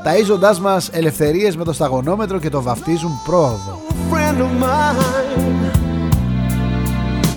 Ταΐζοντάς 0.05 0.59
μας 0.59 0.89
ελευθερίες 0.93 1.57
με 1.57 1.65
το 1.65 1.73
σταγονόμετρο 1.73 2.39
και 2.39 2.49
το 2.49 2.63
βαφτίζουν 2.63 3.11
πρόοδο. 3.25 3.81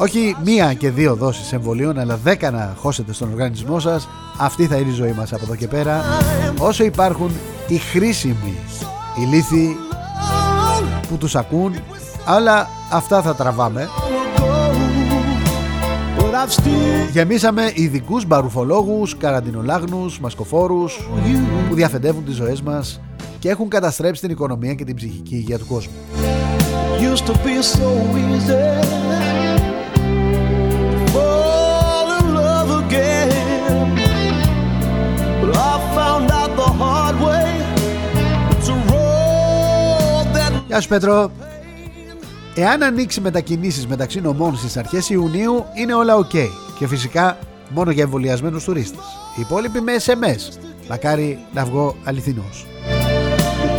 Friend 0.06 0.18
of 0.18 0.30
mine. 0.30 0.36
Όχι 0.36 0.36
μία 0.44 0.74
και 0.74 0.90
δύο 0.90 1.16
δόσεις 1.16 1.54
εμβολίων, 1.54 2.00
αλλά 2.00 2.18
δέκα 2.24 2.52
να 2.52 2.76
χώσετε 2.80 3.14
στον 3.14 3.32
οργανισμό 3.32 3.80
σας. 3.80 4.08
Αυτή 4.38 4.66
θα 4.66 4.76
είναι 4.76 4.90
η 4.90 4.94
ζωή 4.94 5.12
μας 5.12 5.34
από 5.34 5.44
εδώ 5.44 5.56
και 5.56 5.68
πέρα. 5.68 6.04
Όσο 6.60 6.84
υπάρχουν 6.84 7.32
οι 7.68 7.78
χρήσιμοι, 7.78 8.58
οι 9.20 9.36
λύθοι 9.36 9.78
που 11.10 11.18
τους 11.18 11.36
ακούν, 11.36 11.74
αλλά 12.26 12.70
αυτά 12.92 13.22
θα 13.22 13.36
τραβάμε. 13.36 13.90
But 16.18 16.34
I've 16.34 16.62
still 16.62 17.10
Γεμίσαμε 17.12 17.72
ειδικούς 17.74 18.26
μπαρουφολόγους, 18.26 19.18
καραντινολάγνους, 19.18 20.20
μασκοφόρους 20.20 21.10
που 21.70 21.76
διαφεντεύουν 21.76 22.26
τις 22.26 22.36
ζωές 22.36 22.62
μας 22.62 23.02
και 23.40 23.50
έχουν 23.50 23.70
καταστρέψει 23.70 24.22
την 24.22 24.32
οικονομία 24.32 24.74
και 24.74 24.84
την 24.84 24.96
ψυχική 24.96 25.36
υγεία 25.36 25.60
του 25.60 25.66
κόσμου. 25.66 25.94
used 27.00 27.26
to 27.26 27.34
be 27.44 27.62
so 27.62 27.90
easy. 28.16 29.45
Γεια 40.76 40.84
σου 40.84 40.90
Πέτρο. 40.90 41.32
Εάν 42.56 42.84
ανοίξει 42.84 43.22
μετακινήσεις 43.22 43.88
μεταξύ 43.88 44.22
νομών 44.22 44.58
στις 44.58 44.78
αρχές 44.78 45.10
Ιουνίου 45.10 45.66
είναι 45.74 45.94
όλα 45.94 46.16
οκ 46.16 46.30
και 46.80 46.88
φυσικά 46.88 47.38
μόνο 47.70 47.92
για 47.92 48.04
εμβολιασμένους 48.04 48.64
τουρίστες. 48.64 49.04
Οι 49.38 49.42
υπόλοιποι 49.42 49.82
με 49.82 49.92
SMS. 50.06 50.58
Μακάρι 50.90 51.40
να 51.54 51.66
βγω 51.66 51.96
αληθινός. 52.04 52.66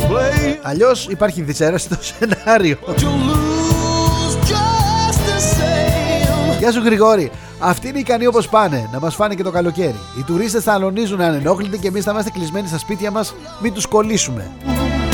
play 0.09 0.55
Αλλιώς 0.61 1.07
υπάρχει 1.07 1.41
δυσάρεστο 1.41 1.95
σενάριο. 1.99 2.77
to 2.85 2.91
lose 2.91 4.35
just 4.49 5.19
the 5.27 5.39
same. 5.39 6.57
Γεια 6.59 6.71
σου 6.71 6.79
Γρηγόρη. 6.79 7.31
Αυτοί 7.59 7.87
είναι 7.87 7.99
ικανοί 7.99 8.25
όπως 8.25 8.49
πάνε 8.49 8.89
να 8.93 8.99
μας 8.99 9.15
φάνε 9.15 9.35
και 9.35 9.43
το 9.43 9.51
καλοκαίρι. 9.51 9.99
Οι 10.19 10.23
τουρίστες 10.23 10.63
θα 10.63 10.73
αλωνίζουν 10.73 11.21
ανενόχλητοι 11.21 11.77
και 11.77 11.87
εμείς 11.87 12.03
θα 12.03 12.11
είμαστε 12.11 12.29
κλεισμένοι 12.29 12.67
στα 12.67 12.77
σπίτια 12.77 13.11
μας 13.11 13.33
μην 13.61 13.73
τους 13.73 13.85
κολλήσουμε. 13.85 14.51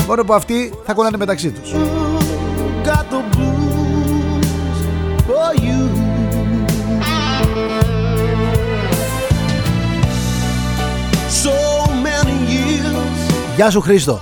Μόνο 0.06 0.24
που 0.24 0.34
αυτοί 0.34 0.72
θα 0.84 0.92
κολλάνε 0.94 1.16
μεταξύ 1.16 1.50
τους. 1.50 1.72
Got 2.84 3.04
the 3.12 3.36
blues 3.36 4.46
for 5.28 5.50
you. 5.64 5.80
So 11.42 11.54
many 12.06 12.36
years. 12.52 13.54
Γεια 13.56 13.70
σου 13.70 13.80
Χρήστο. 13.80 14.20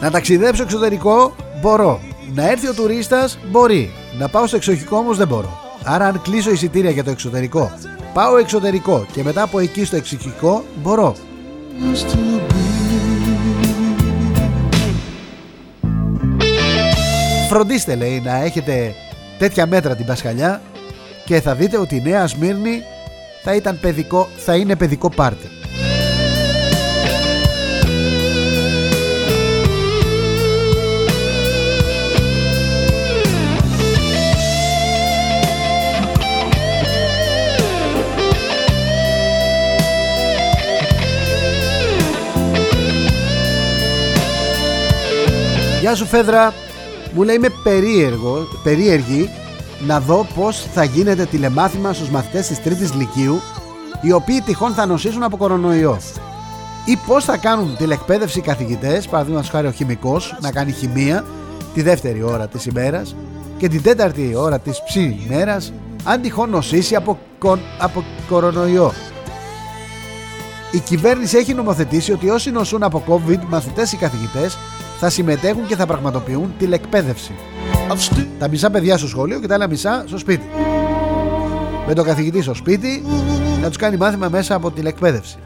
Να 0.00 0.10
ταξιδέψω 0.10 0.62
εξωτερικό 0.62 1.34
μπορώ. 1.60 2.00
Να 2.34 2.50
έρθει 2.50 2.68
ο 2.68 2.74
τουρίστας 2.74 3.38
μπορεί. 3.50 3.90
Να 4.18 4.28
πάω 4.28 4.46
στο 4.46 4.56
εξοχικό 4.56 4.96
όμως 4.96 5.16
δεν 5.16 5.28
μπορώ. 5.28 5.60
Άρα 5.84 6.06
αν 6.06 6.22
κλείσω 6.22 6.50
εισιτήρια 6.50 6.90
για 6.90 7.04
το 7.04 7.10
εξωτερικό, 7.10 7.72
πάω 8.14 8.36
εξωτερικό 8.36 9.06
και 9.12 9.22
μετά 9.22 9.42
από 9.42 9.58
εκεί 9.58 9.84
στο 9.84 9.96
εξοχικό 9.96 10.64
μπορώ. 10.82 11.14
Φροντίστε 17.52 17.94
λέει 17.94 18.20
να 18.20 18.42
έχετε 18.42 18.94
τέτοια 19.38 19.66
μέτρα 19.66 19.96
την 19.96 20.06
Πασχαλιά 20.06 20.60
και 21.24 21.40
θα 21.40 21.54
δείτε 21.54 21.78
ότι 21.78 21.96
η 21.96 22.00
Νέα 22.00 22.26
Σμύρνη 22.26 22.82
θα, 23.42 23.54
ήταν 23.54 23.78
παιδικό, 23.80 24.28
θα 24.36 24.56
είναι 24.56 24.76
παιδικό 24.76 25.10
πάρτι. 25.10 25.46
Γεια 45.80 45.94
σου 45.94 46.06
Φέδρα 46.06 46.52
Μου 47.14 47.22
λέει 47.22 47.34
είμαι 47.36 47.48
περίεργο, 47.62 48.48
περίεργη 48.62 49.30
να 49.86 50.00
δω 50.00 50.26
πως 50.34 50.66
θα 50.74 50.84
γίνεται 50.84 51.24
τηλεμάθημα 51.24 51.92
στους 51.92 52.08
μαθητές 52.10 52.46
της 52.46 52.62
τρίτης 52.62 52.94
λυκείου 52.94 53.40
οι 54.02 54.12
οποίοι 54.12 54.40
τυχόν 54.40 54.72
θα 54.72 54.86
νοσήσουν 54.86 55.22
από 55.22 55.36
κορονοϊό. 55.36 55.98
Ή 56.84 56.98
πως 57.06 57.24
θα 57.24 57.36
κάνουν 57.36 57.76
τηλεκπαίδευση 57.76 58.38
οι 58.38 58.42
καθηγητές 58.42 59.06
παραδείγματος 59.08 59.48
χάρη 59.50 59.66
ο 59.66 59.70
χημικός 59.70 60.36
να 60.40 60.50
κάνει 60.52 60.72
χημεία 60.72 61.24
τη 61.74 61.82
δεύτερη 61.82 62.22
ώρα 62.22 62.48
της 62.48 62.66
ημέρας 62.66 63.14
και 63.58 63.68
την 63.68 63.82
τέταρτη 63.82 64.32
ώρα 64.36 64.58
της 64.58 64.82
ψή 64.86 65.20
ημέρας 65.26 65.72
αν 66.04 66.20
τυχόν 66.22 66.50
νοσήσει 66.50 66.94
από, 66.94 67.18
κο- 67.38 67.58
από 67.78 68.04
κορονοϊό. 68.28 68.92
Η 70.70 70.78
κυβέρνηση 70.78 71.36
έχει 71.36 71.54
νομοθετήσει 71.54 72.12
ότι 72.12 72.30
όσοι 72.30 72.50
νοσούν 72.50 72.82
από 72.82 73.02
COVID, 73.08 73.38
μαθητές 73.48 73.92
ή 73.92 73.96
καθηγητές 73.96 74.58
θα 75.04 75.10
συμμετέχουν 75.10 75.66
και 75.66 75.76
θα 75.76 75.86
πραγματοποιούν 75.86 76.54
τηλεκπαίδευση. 76.58 77.32
I've 77.88 78.14
still 78.14 78.26
Τα 78.38 78.48
μισά 78.48 78.70
παιδιά 78.70 78.96
στο 78.96 79.08
σχολείο 79.08 79.40
και 79.40 79.46
τα 79.46 79.54
άλλα 79.54 79.68
μισά 79.68 80.04
στο 80.06 80.18
σπίτι. 80.18 80.46
Με 81.86 81.94
τον 81.94 82.04
καθηγητή 82.04 82.42
στο 82.42 82.54
σπίτι 82.54 83.04
να 83.62 83.68
τους 83.68 83.76
κάνει 83.76 83.96
μάθημα 83.96 84.28
μέσα 84.28 84.54
από 84.54 84.70
τηλεκπαίδευση. 84.70 85.38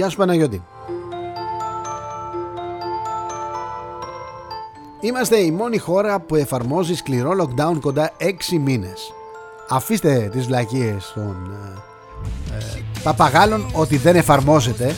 Γεια 0.00 0.08
σου 0.08 0.16
Παναγιώτη. 0.16 0.62
Είμαστε 5.00 5.36
η 5.36 5.50
μόνη 5.50 5.78
χώρα 5.78 6.20
που 6.20 6.34
εφαρμόζει 6.34 6.94
σκληρό 6.94 7.30
lockdown 7.40 7.80
κοντά 7.80 8.12
6 8.18 8.24
μήνες. 8.60 9.12
Αφήστε 9.68 10.28
τις 10.32 10.46
βλακίες 10.46 11.12
των 11.14 11.50
ε, 12.50 12.56
ε, 12.56 12.82
παπαγάλων 13.02 13.66
ότι 13.72 13.96
δεν 13.96 14.16
εφαρμόζεται 14.16 14.94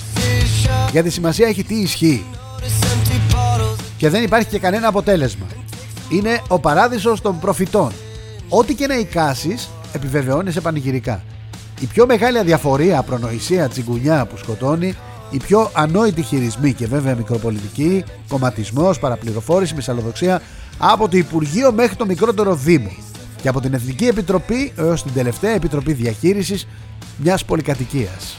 γιατί 0.91 1.11
σημασία 1.11 1.49
έχει 1.49 1.65
τι 1.65 1.75
ισχύει 1.75 2.25
και 3.97 4.09
δεν 4.09 4.23
υπάρχει 4.23 4.49
και 4.49 4.59
κανένα 4.59 4.89
αποτέλεσμα. 4.89 5.47
Είναι 6.11 6.41
ο 6.49 6.59
παράδεισος 6.59 7.21
των 7.21 7.41
προφητών. 7.41 7.93
Ό,τι 8.49 8.75
και 8.75 8.87
να 8.87 8.99
εικάσεις 8.99 9.71
επιβεβαιώνεσαι 9.93 10.61
πανηγυρικά. 10.61 11.23
Η 11.83 11.87
πιο 11.87 12.07
μεγάλη 12.07 12.39
αδιαφορία, 12.39 13.03
προνοησία, 13.03 13.69
τσιγκουνιά 13.69 14.27
που 14.27 14.37
σκοτώνει 14.37 14.95
οι 15.31 15.37
πιο 15.37 15.71
ανόητοι 15.73 16.23
χειρισμοί 16.23 16.73
και 16.73 16.87
βέβαια 16.87 17.15
μικροπολιτική, 17.15 18.05
κομματισμός, 18.29 18.99
παραπληροφόρηση, 18.99 19.75
μυσαλλοδοξία 19.75 20.43
από 20.79 21.09
το 21.09 21.17
Υπουργείο 21.17 21.73
μέχρι 21.73 21.97
το 21.97 22.07
μικρότερο 22.07 22.55
Δήμο 22.55 22.93
και 23.43 23.49
από 23.49 23.61
την 23.61 23.75
Εθνική 23.75 24.05
Επιτροπή 24.05 24.73
έως 24.77 25.03
την 25.03 25.13
τελευταία 25.13 25.51
Επιτροπή 25.51 25.93
Διαχείρισης 25.93 26.67
μιας 27.17 27.45
πολυκατοικίας. 27.45 28.37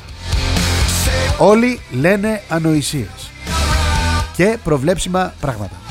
Όλοι 1.40 1.80
λένε 1.92 2.42
ανοησίες 2.50 3.32
και 4.36 4.58
προβλέψιμα 4.64 5.34
πράγματα. 5.40 5.83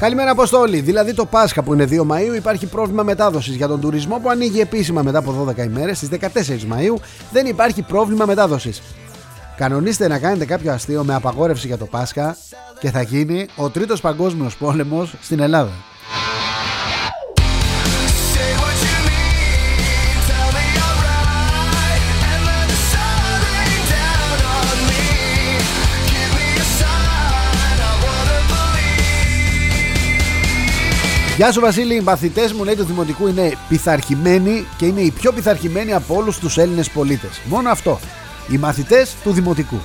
Καλημέρα 0.00 0.30
Αποστόλη. 0.30 0.80
Δηλαδή 0.80 1.14
το 1.14 1.26
Πάσχα 1.26 1.62
που 1.62 1.74
είναι 1.74 1.86
2 1.90 2.00
Μαΐου 2.00 2.36
υπάρχει 2.36 2.66
πρόβλημα 2.66 3.02
μετάδοσης 3.02 3.54
για 3.54 3.68
τον 3.68 3.80
τουρισμό 3.80 4.18
που 4.18 4.30
ανοίγει 4.30 4.60
επίσημα 4.60 5.02
μετά 5.02 5.18
από 5.18 5.46
12 5.56 5.64
ημέρες 5.64 5.96
στις 5.96 6.08
14 6.08 6.26
Μαΐου 6.72 7.00
δεν 7.32 7.46
υπάρχει 7.46 7.82
πρόβλημα 7.82 8.24
μετάδοσης. 8.26 8.82
Κανονίστε 9.56 10.08
να 10.08 10.18
κάνετε 10.18 10.44
κάποιο 10.44 10.72
αστείο 10.72 11.04
με 11.04 11.14
απαγόρευση 11.14 11.66
για 11.66 11.78
το 11.78 11.86
Πάσχα 11.86 12.36
και 12.78 12.90
θα 12.90 13.02
γίνει 13.02 13.46
ο 13.56 13.70
τρίτος 13.70 14.00
παγκόσμιος 14.00 14.56
πόλεμος 14.56 15.14
στην 15.20 15.40
Ελλάδα. 15.40 15.89
Γεια 31.40 31.52
σου 31.52 31.60
Βασίλη, 31.60 31.94
οι 31.94 32.00
μαθητές 32.00 32.52
μου 32.52 32.64
λέει 32.64 32.74
του 32.74 32.84
Δημοτικού 32.84 33.26
είναι 33.26 33.52
πειθαρχημένοι 33.68 34.66
και 34.76 34.86
είναι 34.86 35.00
οι 35.00 35.10
πιο 35.10 35.32
πειθαρχημένοι 35.32 35.92
από 35.92 36.14
όλους 36.14 36.38
τους 36.38 36.58
Έλληνες 36.58 36.90
πολίτες. 36.90 37.40
Μόνο 37.44 37.70
αυτό. 37.70 38.00
Οι 38.48 38.58
μαθητές 38.58 39.14
του 39.22 39.32
Δημοτικού. 39.32 39.76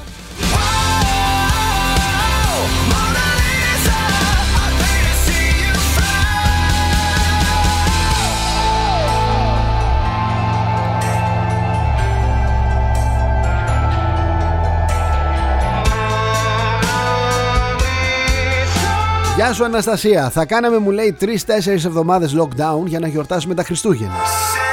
Γεια 19.36 19.54
σου 19.54 19.66
Αναστασία. 19.66 20.30
Θα 20.30 20.46
κάναμε 20.46 20.78
μου 20.78 20.92
λέει 20.92 21.18
3-4 21.22 21.28
εβδομάδες 21.68 22.36
lockdown 22.40 22.86
για 22.86 23.00
να 23.00 23.08
γιορτάσουμε 23.08 23.54
τα 23.54 23.64
Χριστούγεννα. 23.64 24.20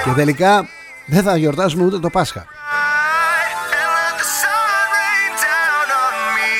Και 0.04 0.10
τελικά 0.10 0.68
δεν 1.06 1.22
θα 1.22 1.36
γιορτάσουμε 1.36 1.84
ούτε 1.84 1.98
το 1.98 2.10
Πάσχα. 2.10 2.44
and 2.44 3.72
let 3.74 4.12
the 4.20 4.26
sun 4.40 4.84
rain 4.96 5.32
down 5.46 5.86
on 6.04 6.14
me. 6.36 6.54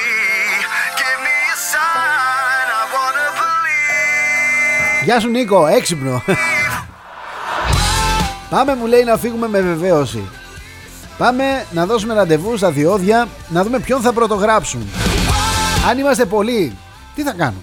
Give 1.00 1.20
me 1.26 1.36
a 1.54 1.56
sign, 1.72 2.66
I 2.80 2.82
wanna 2.94 3.28
believe. 3.40 5.04
Γεια 5.04 5.20
σου 5.20 5.28
Νίκο, 5.28 5.66
έξυπνο. 5.66 6.22
Πάμε 8.50 8.74
μου 8.74 8.86
λέει 8.86 9.04
να 9.04 9.16
φύγουμε 9.16 9.48
με 9.48 9.60
βεβαίωση. 9.60 10.22
Πάμε 11.18 11.44
να 11.72 11.86
δώσουμε 11.86 12.14
ραντεβού 12.14 12.56
στα 12.56 12.70
διόδια 12.70 13.28
να 13.48 13.62
δούμε 13.62 13.78
ποιον 13.78 14.00
θα 14.00 14.12
πρωτογράψουν. 14.12 14.88
Αν 15.88 15.98
είμαστε 15.98 16.24
πολλοί, 16.24 16.76
τι 17.14 17.22
θα 17.22 17.32
κάνουμε; 17.32 17.62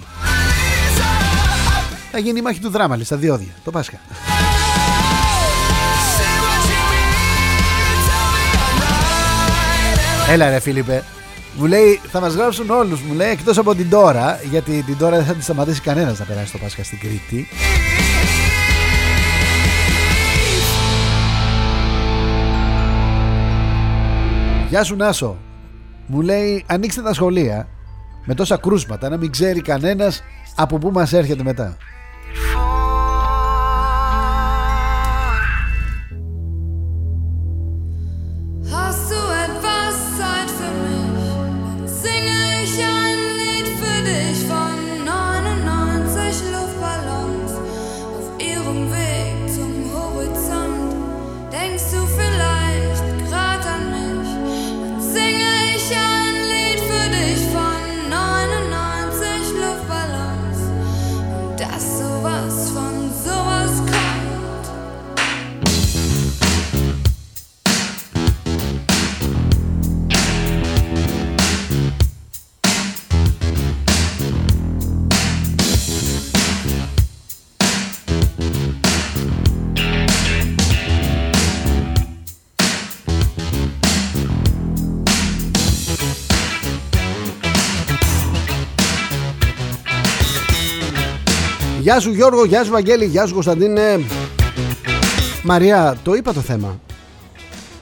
Θα 2.11 2.19
γίνει 2.19 2.39
η 2.39 2.41
μάχη 2.41 2.59
του 2.59 2.69
δράμαλη 2.69 3.03
στα 3.03 3.15
διόδια, 3.15 3.51
το 3.63 3.71
Πάσχα. 3.71 3.97
Say 6.17 6.33
what 6.43 6.61
you 6.69 6.81
mean, 6.91 7.11
tell 8.07 8.27
me 8.35 8.45
I'm 8.65 8.77
right. 10.27 10.31
Έλα 10.31 10.49
ρε 10.49 10.59
Φίλιππε. 10.59 11.03
Μου 11.57 11.65
λέει 11.65 11.99
θα 12.11 12.19
μας 12.19 12.33
γράψουν 12.33 12.69
όλους 12.69 13.01
μου 13.01 13.13
λέει 13.13 13.29
εκτός 13.29 13.57
από 13.57 13.75
την 13.75 13.89
τώρα 13.89 14.39
γιατί 14.49 14.83
την 14.83 14.97
τώρα 14.97 15.15
δεν 15.15 15.25
θα 15.25 15.33
τη 15.33 15.43
σταματήσει 15.43 15.81
κανένας 15.81 16.19
να 16.19 16.25
περάσει 16.25 16.51
το 16.51 16.57
Πάσχα 16.57 16.83
στην 16.83 16.99
Κρήτη. 16.99 17.47
Γεια 24.69 24.83
σου 24.83 24.95
Νάσο. 24.95 25.37
Μου 26.07 26.21
λέει 26.21 26.65
ανοίξτε 26.67 27.01
τα 27.01 27.13
σχολεία 27.13 27.67
με 28.25 28.33
τόσα 28.33 28.57
κρούσματα 28.57 29.09
να 29.09 29.17
μην 29.17 29.31
ξέρει 29.31 29.61
κανένας 29.61 30.23
από 30.55 30.77
πού 30.77 30.91
μας 30.91 31.13
έρχεται 31.13 31.43
μετά. 31.43 31.77
Γεια 91.89 91.99
σου 91.99 92.11
Γιώργο, 92.11 92.45
γεια 92.45 92.63
σου 92.63 92.71
Βαγγέλη, 92.71 93.05
γεια 93.05 93.25
σου 93.25 93.33
Κωνσταντίνε. 93.33 93.99
Μαρία, 95.43 95.97
το 96.03 96.13
είπα 96.13 96.33
το 96.33 96.39
θέμα. 96.39 96.79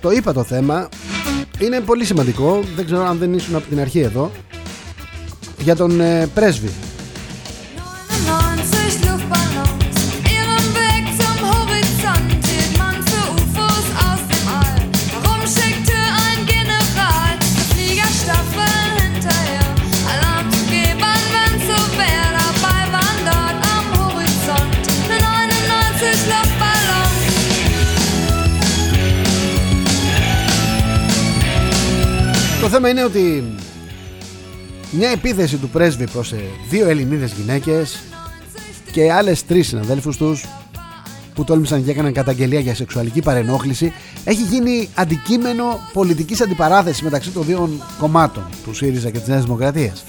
Το 0.01 0.11
είπα 0.11 0.33
το 0.33 0.43
θέμα. 0.43 0.89
Είναι 1.59 1.79
πολύ 1.79 2.05
σημαντικό. 2.05 2.59
Δεν 2.75 2.85
ξέρω 2.85 3.05
αν 3.05 3.17
δεν 3.17 3.33
ήσουν 3.33 3.55
από 3.55 3.67
την 3.67 3.79
αρχή 3.79 3.99
εδώ. 3.99 4.31
Για 5.57 5.75
τον 5.75 6.01
ε, 6.01 6.27
πρέσβη. 6.33 6.69
Το 32.67 32.73
θέμα 32.73 32.89
είναι 32.89 33.03
ότι 33.03 33.43
μια 34.91 35.09
επίθεση 35.09 35.57
του 35.57 35.69
πρέσβη 35.69 36.09
προς 36.09 36.31
ε, 36.31 36.39
δύο 36.69 36.89
Ελληνίδες 36.89 37.31
γυναίκες 37.31 37.99
και 38.91 39.11
άλλες 39.11 39.45
τρεις 39.45 39.67
συναδέλφους 39.67 40.17
τους 40.17 40.45
που 41.33 41.43
τόλμησαν 41.43 41.85
και 41.85 41.91
έκαναν 41.91 42.13
καταγγελία 42.13 42.59
για 42.59 42.75
σεξουαλική 42.75 43.21
παρενόχληση 43.21 43.93
έχει 44.23 44.41
γίνει 44.41 44.89
αντικείμενο 44.93 45.79
πολιτικής 45.93 46.41
αντιπαράθεσης 46.41 47.01
μεταξύ 47.01 47.29
των 47.29 47.45
δύο 47.45 47.69
κομμάτων 47.99 48.43
του 48.63 48.73
ΣΥΡΙΖΑ 48.73 49.09
και 49.09 49.19
της 49.19 49.27
Νέας 49.27 49.43
Δημοκρατίας. 49.43 50.03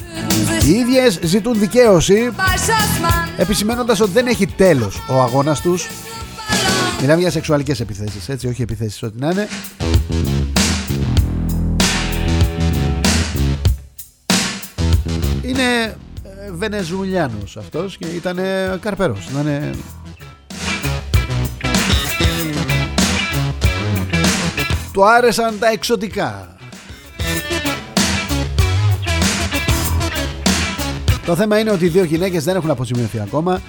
Οι 0.67 0.71
ίδιες 0.71 1.19
ζητούν 1.23 1.59
δικαίωση 1.59 2.31
Bei 2.37 2.41
Schassmann, 2.41 3.29
επισημένοντας 3.37 4.01
ότι 4.01 4.11
δεν 4.11 4.27
έχει 4.27 4.47
τέλος 4.47 5.03
ο 5.09 5.21
αγώνας 5.21 5.61
τους 5.61 5.89
Μιλάμε 7.01 7.21
για 7.21 7.31
σεξουαλικές 7.31 7.81
επιθέσεις, 7.81 8.29
έτσι, 8.29 8.49
όχι 8.49 8.63
επιθέσεις 8.63 9.03
ό,τι 9.03 9.19
να 9.19 9.31
είναι. 9.31 9.49
Είναι 15.59 15.97
ε, 16.23 16.53
Βενεζουλιάνος 16.53 17.57
αυτός 17.57 17.97
και 17.97 18.07
ήταν 18.07 18.39
καρπερός. 18.81 19.29
Ήτανε... 19.31 19.71
Του 24.93 25.07
άρεσαν 25.09 25.59
τα 25.59 25.69
εξωτικά. 25.71 26.57
Το 31.27 31.37
θέμα 31.37 31.59
είναι 31.59 31.71
ότι 31.71 31.85
οι 31.85 31.89
δύο 31.89 32.05
γυναίκες 32.05 32.45
δεν 32.45 32.57
έχουν 32.57 32.71
αποζημιωθεί 32.71 33.21
ακόμα. 33.21 33.61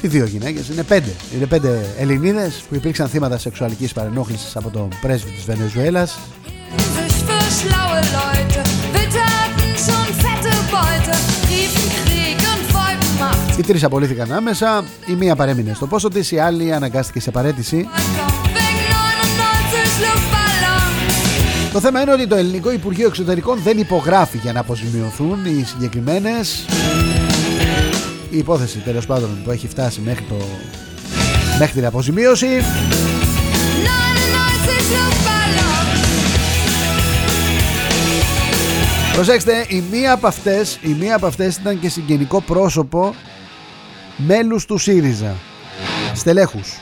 Τι 0.00 0.08
δύο 0.08 0.24
γυναίκες, 0.24 0.68
είναι 0.68 0.82
πέντε. 0.82 1.12
Είναι 1.34 1.46
πέντε 1.46 1.94
Ελληνίδες 1.98 2.64
που 2.68 2.74
υπήρξαν 2.74 3.08
θύματα 3.08 3.38
σεξουαλικής 3.38 3.92
παρενόχλησης 3.92 4.56
από 4.56 4.70
τον 4.70 4.88
πρέσβη 5.00 5.30
της 5.30 5.44
Βενεζουέλας. 5.44 6.18
Sich 9.86 9.94
für 9.94 9.94
schlaue 9.94 9.94
Leute, 9.94 9.94
witterten 9.94 9.94
schon 9.94 10.08
fette 10.24 10.52
Beute, 10.74 11.14
riefen 11.48 11.86
Krieg 12.04 12.38
und 12.52 12.62
wollten 12.74 13.12
Macht. 13.20 13.58
Οι 13.58 13.62
τρεις 13.62 13.84
απολύθηκαν 13.84 14.32
άμεσα, 14.32 14.84
η 15.06 15.12
μία 15.12 15.36
παρέμεινε 15.36 15.74
στο 15.74 15.86
πόσο 15.86 16.08
της, 16.08 16.30
η 16.30 16.38
άλλη 16.38 16.72
αναγκάστηκε 16.72 17.20
σε 17.20 17.30
παρέτηση. 17.30 17.88
Wegen 17.88 18.90
99 18.92 20.04
Luftballons. 20.04 21.72
Το 21.72 21.80
θέμα 21.80 22.00
είναι 22.00 22.12
ότι 22.12 22.26
το 22.26 22.36
ελληνικό 22.36 22.72
Υπουργείο 22.72 23.06
Εξωτερικών 23.06 23.58
δεν 23.64 23.78
υπογράφει 23.78 24.38
για 24.38 24.52
να 24.52 24.60
αποζημιωθούν 24.60 25.44
οι 25.44 25.64
συγκεκριμένες. 25.66 26.64
Η 28.30 28.38
υπόθεση 28.38 28.78
τέλος 28.78 29.06
πάντων 29.06 29.40
που 29.44 29.50
έχει 29.50 29.68
φτάσει 29.68 30.00
μέχρι, 30.00 30.24
το... 30.28 30.34
μέχρι 31.58 31.74
την 31.74 31.86
αποζημίωση 31.86 32.46
Προσέξτε, 39.16 39.66
η 39.68 39.82
μία 39.90 40.12
από 40.12 40.26
αυτές, 40.26 40.78
η 40.82 40.88
μία 40.88 41.16
από 41.16 41.26
αυτές 41.26 41.56
ήταν 41.56 41.80
και 41.80 41.88
συγγενικό 41.88 42.40
πρόσωπο 42.40 43.14
μέλους 44.16 44.64
του 44.64 44.78
ΣΥΡΙΖΑ. 44.78 45.34
Στελέχους. 46.14 46.78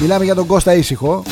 Μιλάμε 0.00 0.24
για 0.24 0.34
τον 0.34 0.46
Κώστα 0.46 0.74
Ήσυχο. 0.74 1.22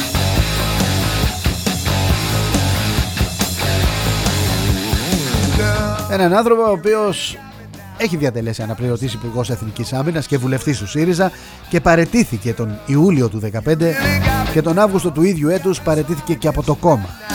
Έναν 6.11 6.35
άνθρωπο 6.35 6.63
ο 6.63 6.71
οποίος 6.71 7.39
έχει 7.97 8.17
διατελέσει 8.17 8.63
αναπληρωτής 8.63 9.13
υπουργός 9.13 9.51
Εθνικής 9.51 9.93
Άμυνας 9.93 10.27
και 10.27 10.39
βουλευτής 10.39 10.79
του 10.79 10.89
ΣΥΡΙΖΑ 10.89 11.31
και 11.69 11.81
παρετήθηκε 11.81 12.53
τον 12.53 12.79
Ιούλιο 12.87 13.29
του 13.29 13.41
2015 13.65 13.95
και 14.53 14.63
τον 14.63 14.79
Αύγουστο 14.79 15.11
του 15.11 15.23
ίδιου 15.23 15.49
έτους 15.49 15.81
παρετήθηκε 15.81 16.35
και 16.35 16.49
από 16.49 16.63
το 16.63 16.75
κόμμα. 16.75 17.26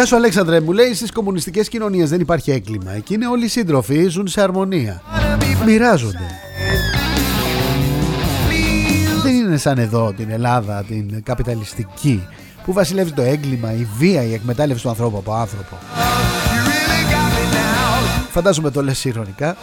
Γεια 0.00 0.08
σου 0.08 0.16
Αλέξανδρε, 0.16 0.60
μου 0.60 0.72
λέει 0.72 0.94
στις 0.94 1.12
κομμουνιστικές 1.12 1.68
κοινωνίες 1.68 2.10
δεν 2.10 2.20
υπάρχει 2.20 2.50
έγκλημα. 2.50 2.92
Εκεί 2.92 3.14
είναι 3.14 3.26
όλοι 3.26 3.44
οι 3.44 3.48
σύντροφοι, 3.48 4.08
ζουν 4.08 4.28
σε 4.28 4.40
αρμονία. 4.42 5.02
Μοιράζονται. 5.66 6.30
Δεν 9.22 9.34
είναι 9.34 9.56
σαν 9.56 9.78
εδώ 9.78 10.12
την 10.12 10.30
Ελλάδα, 10.30 10.84
την 10.88 11.22
καπιταλιστική, 11.22 12.26
που 12.64 12.72
βασιλεύει 12.72 13.12
το 13.12 13.22
έγκλημα, 13.22 13.72
η 13.72 13.86
βία, 13.98 14.22
η 14.22 14.34
εκμετάλλευση 14.34 14.82
του 14.82 14.88
ανθρώπου 14.88 15.16
από 15.16 15.32
άνθρωπο. 15.32 15.76
You 15.76 16.66
really 16.66 17.12
got 17.12 17.36
me 17.36 17.54
now. 17.54 18.28
Φαντάζομαι 18.30 18.70
το 18.70 18.82
λες 18.82 19.04
ηρωνικά. 19.04 19.56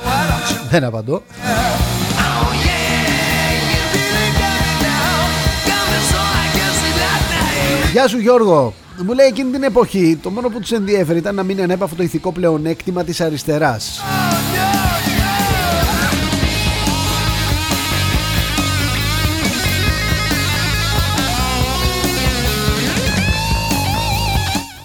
Δεν 0.70 0.84
απαντώ. 0.84 1.24
Γεια 7.98 8.08
σου 8.08 8.20
Γιώργο. 8.20 8.74
Μου 9.06 9.14
λέει 9.14 9.26
εκείνη 9.26 9.52
την 9.52 9.64
εποχή 9.64 10.20
το 10.22 10.30
μόνο 10.30 10.50
που 10.50 10.60
τους 10.60 10.72
ενδιέφερε 10.72 11.18
ήταν 11.18 11.36
να 11.36 11.44
μην 11.44 11.62
ανέπαφο 11.62 11.96
το 11.96 12.04
ηθικό 12.04 12.32
πλεονέκτημα 12.32 13.04
της 13.04 13.22
αριστεράς. 13.22 14.02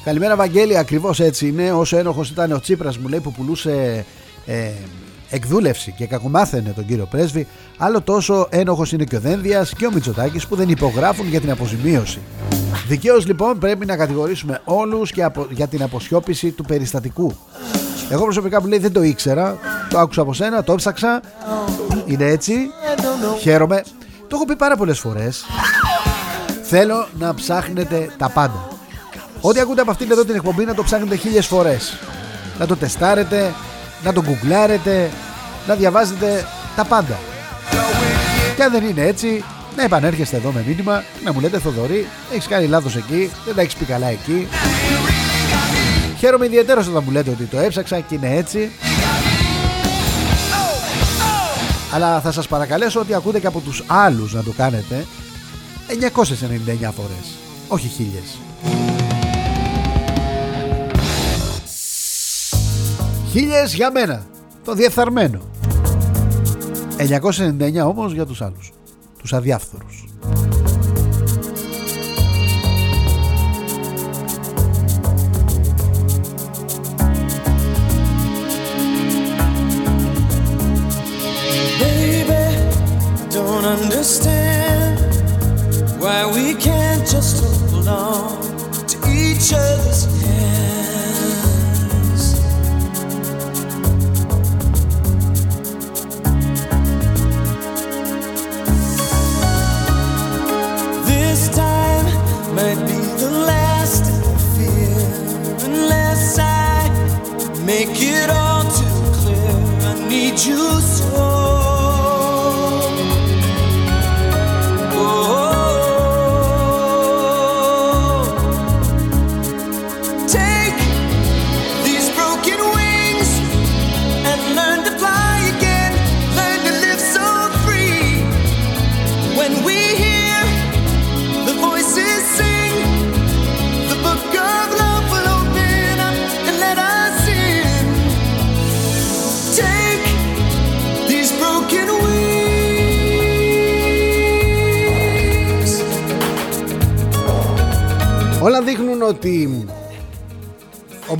Καλημέρα 0.04 0.36
Βαγγέλη, 0.36 0.78
ακριβώς 0.78 1.20
έτσι 1.20 1.48
είναι. 1.48 1.72
Όσο 1.72 1.96
ένοχος 1.96 2.30
ήταν 2.30 2.52
ο 2.52 2.60
Τσίπρας 2.60 2.98
μου 2.98 3.08
λέει 3.08 3.20
που 3.20 3.32
πουλούσε 3.32 4.04
ε, 4.46 4.70
εκδούλευση 5.32 5.94
και 5.96 6.06
κακομάθαινε 6.06 6.70
τον 6.70 6.86
κύριο 6.86 7.06
Πρέσβη, 7.10 7.46
άλλο 7.78 8.00
τόσο 8.00 8.46
ένοχος 8.50 8.92
είναι 8.92 9.04
και 9.04 9.16
ο 9.16 9.20
Δένδιας 9.20 9.72
και 9.74 9.86
ο 9.86 9.90
Μητσοτάκης 9.92 10.46
που 10.46 10.56
δεν 10.56 10.68
υπογράφουν 10.68 11.28
για 11.28 11.40
την 11.40 11.50
αποζημίωση. 11.50 12.18
Δικαίως 12.88 13.26
λοιπόν 13.26 13.58
πρέπει 13.58 13.86
να 13.86 13.96
κατηγορήσουμε 13.96 14.60
όλους 14.64 15.10
και 15.12 15.22
απο- 15.24 15.46
για 15.50 15.66
την 15.66 15.82
αποσιώπηση 15.82 16.50
του 16.50 16.64
περιστατικού. 16.64 17.32
Εγώ 18.10 18.22
προσωπικά 18.22 18.60
που 18.60 18.66
λέει 18.66 18.78
δεν 18.78 18.92
το 18.92 19.02
ήξερα, 19.02 19.58
το 19.90 19.98
άκουσα 19.98 20.20
από 20.20 20.32
σένα, 20.34 20.62
το 20.64 20.72
έψαξα, 20.72 21.20
είναι 22.06 22.24
έτσι, 22.24 22.54
χαίρομαι. 23.40 23.82
Το 24.28 24.36
έχω 24.36 24.44
πει 24.44 24.56
πάρα 24.56 24.76
πολλές 24.76 24.98
φορές. 24.98 25.44
Θέλω 26.62 27.06
να 27.18 27.34
ψάχνετε 27.34 28.10
τα 28.18 28.28
πάντα. 28.28 28.68
Ό,τι 29.40 29.60
ακούτε 29.60 29.80
από 29.80 29.90
αυτήν 29.90 30.10
εδώ 30.10 30.24
την 30.24 30.34
εκπομπή 30.34 30.64
να 30.64 30.74
το 30.74 30.82
ψάχνετε 30.82 31.16
χίλιες 31.16 31.46
φορές. 31.46 31.98
Να 32.58 32.66
το 32.66 32.76
τεστάρετε, 32.76 33.54
να 34.04 34.12
το 34.12 34.22
γκουγκλάρετε, 34.22 35.10
να 35.66 35.74
διαβάζετε 35.74 36.46
τα 36.76 36.84
πάντα. 36.84 37.18
Και 38.56 38.62
αν 38.62 38.72
δεν 38.72 38.84
είναι 38.84 39.02
έτσι, 39.02 39.44
να 39.76 39.82
επανέρχεστε 39.82 40.36
εδώ 40.36 40.50
με 40.50 40.64
μήνυμα, 40.66 41.04
να 41.24 41.32
μου 41.32 41.40
λέτε 41.40 41.58
Θοδωρή, 41.58 42.06
έχεις 42.32 42.46
κάνει 42.46 42.66
λάθος 42.66 42.96
εκεί, 42.96 43.30
δεν 43.44 43.54
τα 43.54 43.60
έχεις 43.60 43.74
πει 43.74 43.84
καλά 43.84 44.06
εκεί. 44.06 44.48
Χαίρομαι 46.18 46.44
ιδιαίτερα 46.44 46.80
όταν 46.80 47.02
μου 47.04 47.10
λέτε 47.10 47.30
ότι 47.30 47.44
το 47.44 47.58
έψαξα 47.58 48.00
και 48.00 48.14
είναι 48.14 48.36
έτσι. 48.36 48.70
Αλλά 51.94 52.20
θα 52.20 52.32
σας 52.32 52.48
παρακαλέσω 52.48 53.00
ότι 53.00 53.14
ακούτε 53.14 53.40
και 53.40 53.46
από 53.46 53.60
τους 53.60 53.84
άλλους 53.86 54.34
να 54.34 54.42
το 54.42 54.50
κάνετε 54.56 55.06
999 55.88 56.90
φορές, 56.96 57.36
όχι 57.68 57.88
χίλιες. 57.88 58.38
Χίλιες 63.32 63.74
για 63.74 63.90
μένα, 63.90 64.26
το 64.64 64.74
διεφθαρμένο. 64.74 65.40
999 66.96 67.86
όμως 67.86 68.12
για 68.12 68.26
τους 68.26 68.42
άλλους, 68.42 68.72
τους 69.18 69.32
αδιάφθορους. 69.32 70.04
Baby, 81.80 82.46
don't 83.34 83.66
understand 83.76 84.98
why 86.02 86.20
we 86.36 86.46
can't 86.66 87.04
just 87.14 87.34
hold 87.42 87.88
on 87.88 88.40
to 88.90 88.96
each 89.24 89.48
other's 89.64 90.02
hands. 90.20 90.81
night 102.62 102.91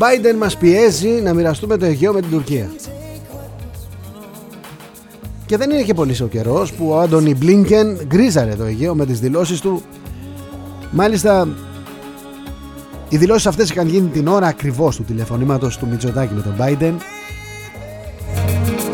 Biden 0.03 0.37
μας 0.39 0.57
πιέζει 0.57 1.09
να 1.09 1.35
μοιραστούμε 1.35 1.77
το 1.77 1.85
Αιγαίο 1.85 2.13
με 2.13 2.21
την 2.21 2.31
Τουρκία. 2.31 2.71
Και 5.47 5.57
δεν 5.57 5.71
είναι 5.71 5.83
και 5.83 5.95
πολύ 5.95 6.17
ο 6.23 6.27
καιρός 6.27 6.73
που 6.73 6.89
ο 6.89 6.99
Άντωνι 6.99 7.35
Μπλίνκεν 7.35 8.01
γκρίζαρε 8.07 8.55
το 8.55 8.65
Αιγαίο 8.65 8.95
με 8.95 9.07
τις 9.07 9.21
δηλώσεις 9.21 9.61
του. 9.61 9.83
Μάλιστα, 10.91 11.49
οι 13.09 13.17
δηλώσεις 13.17 13.47
αυτές 13.47 13.71
είχαν 13.71 13.89
γίνει 13.89 14.09
την 14.09 14.29
ώρα 14.29 14.47
ακριβώς 14.47 14.97
του 14.97 15.03
τηλεφωνήματος 15.03 15.79
του 15.79 15.87
Μητσοτάκη 15.87 16.35
με 16.35 16.43
τον 16.43 16.55
Biden. 16.59 16.95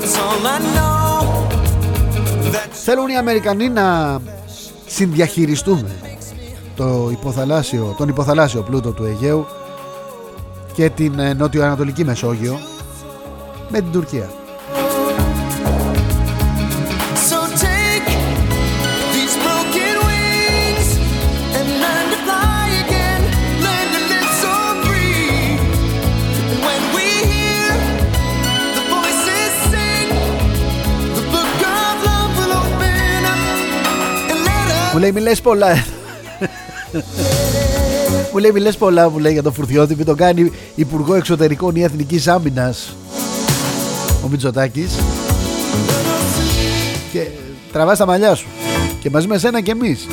That's 0.01 0.17
all 0.17 0.47
I 0.47 0.59
know. 0.77 1.23
That's 2.53 2.77
Θέλουν 2.85 3.09
οι 3.09 3.17
Αμερικανοί 3.17 3.69
να 3.69 4.19
συνδιαχειριστούμε 4.87 5.91
το 6.77 7.09
υποθαλάσσιο, 7.13 7.95
τον 7.99 8.09
υποθαλάσσιο 8.09 8.63
πλούτο 8.63 8.91
του 8.91 9.05
Αιγαίου 9.05 9.47
και 10.79 10.91
την 10.91 11.19
ε, 11.19 11.35
νότιο-ανατολική 11.35 12.05
Μεσόγειο 12.05 12.59
με 13.69 13.81
την 13.81 13.93
Τουρκία. 13.93 14.31
Μου 34.93 34.99
λέει 34.99 35.13
μη 35.13 35.21
μου 38.33 38.39
λέει 38.39 38.51
μη 38.53 38.61
λες 38.61 38.77
πολλά 38.77 39.11
μου 39.11 39.19
λέει 39.19 39.33
για 39.33 39.43
τον 39.43 39.53
Φουρτιώτη 39.53 39.95
Μην 39.97 40.05
τον 40.05 40.17
κάνει 40.17 40.53
Υπουργό 40.75 41.15
Εξωτερικών 41.15 41.75
ή 41.75 41.83
Εθνικής 41.83 42.29
Άμυνας 42.29 42.97
Ο 44.25 44.29
Μητσοτάκης. 44.29 44.99
Και 47.13 47.27
τραβάς 47.73 47.99
τα 47.99 48.07
μαλλιά 48.07 48.35
σου. 48.35 48.47
Και 49.01 49.11
μαζί 49.11 49.27
με 49.27 49.39
σένα 49.39 49.61
και 49.61 49.71
εμείς 49.71 50.07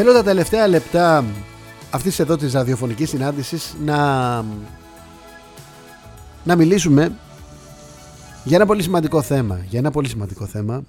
Θέλω 0.00 0.12
τα 0.12 0.22
τελευταία 0.22 0.68
λεπτά 0.68 1.24
αυτής 1.90 2.18
εδώ 2.18 2.36
της 2.36 2.52
ραδιοφωνικής 2.52 3.08
συνάντησης 3.08 3.76
να, 3.84 4.44
να 6.44 6.56
μιλήσουμε 6.56 7.18
για 8.44 8.56
ένα 8.56 8.66
πολύ 8.66 8.82
σημαντικό 8.82 9.22
θέμα. 9.22 9.64
Για 9.68 9.78
ένα 9.78 9.90
πολύ 9.90 10.08
σημαντικό 10.08 10.46
θέμα 10.46 10.84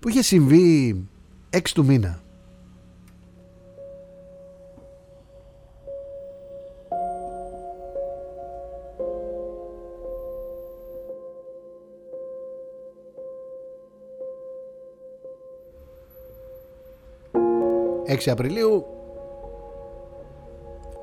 που 0.00 0.08
είχε 0.08 0.22
συμβεί 0.22 0.96
6 1.50 1.60
του 1.74 1.84
μήνα. 1.84 2.20
...6 18.08 18.30
Απριλίου... 18.30 18.86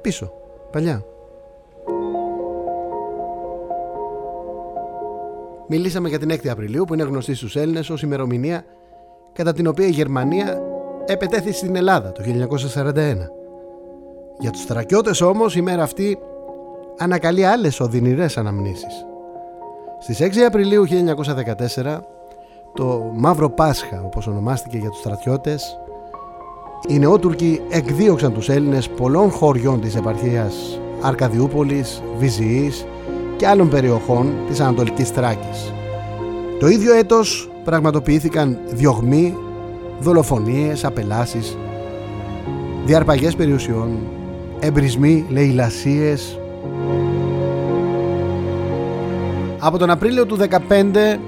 ...πίσω... 0.02 0.34
...παλιά... 0.72 1.06
Μιλήσαμε 5.68 6.10
για 6.10 6.20
την 6.20 6.32
6η 6.32 6.48
Απριλίου 6.48 6.84
που 6.86 6.94
είναι 6.94 7.04
γνωστή 7.04 7.36
στους 7.36 7.56
Έλληνες 7.56 7.90
ως 7.90 8.02
ημερομηνία 8.02 8.66
κατά 9.34 9.54
την 9.54 9.68
οποία 9.68 9.88
η 9.88 9.90
Γερμανία 9.90 10.62
επετέθη 11.06 11.52
στην 11.52 11.76
Ελλάδα 11.76 12.12
το 12.12 12.24
1941. 12.24 13.16
Για 14.40 14.52
τους 14.52 14.66
θρακιώτες 14.66 15.22
όμως 15.22 15.56
η 15.56 15.62
μέρα 15.62 15.84
αυτή 15.84 16.18
ανακαλεί 16.98 17.46
άλλες 17.46 17.80
οδυνηρές 17.80 18.38
αναμνήσεις. 18.38 19.06
Στις 20.00 20.20
6 20.22 20.38
Απριλίου 20.48 20.86
1914 21.76 22.00
το 22.74 23.12
Μαύρο 23.14 23.50
Πάσχα 23.50 24.02
όπως 24.06 24.28
ονομάστηκε 24.28 24.78
για 24.78 24.90
τους 24.90 25.00
στρατιώτες 25.00 25.80
οι 26.88 27.00
νεότουρκοι 27.00 27.62
εκδίωξαν 27.70 28.34
τους 28.34 28.50
Έλληνες 28.50 28.90
πολλών 28.90 29.32
χωριών 29.32 29.82
της 29.82 29.96
επαρχίας 29.96 30.80
Αρκαδιούπολης, 31.02 32.04
Βυζιής 32.18 32.86
και 33.36 33.48
άλλων 33.48 33.70
περιοχών 33.70 34.34
της 34.48 34.60
Ανατολικής 34.60 35.10
Θράκης. 35.10 35.74
Το 36.60 36.68
ίδιο 36.68 36.94
έτος 36.94 37.50
πραγματοποιήθηκαν 37.64 38.60
διωγμοί, 38.74 39.38
δολοφονίες, 40.00 40.86
απελάσεις, 40.86 41.58
διαρπαγές 42.86 43.36
περιουσιών, 43.36 43.98
εμπρισμοί, 44.60 45.26
λαιλασίες. 45.30 46.40
Από 49.60 49.78
τον 49.78 49.90
Απρίλιο 49.90 50.26
του 50.26 50.36
15, 50.36 51.20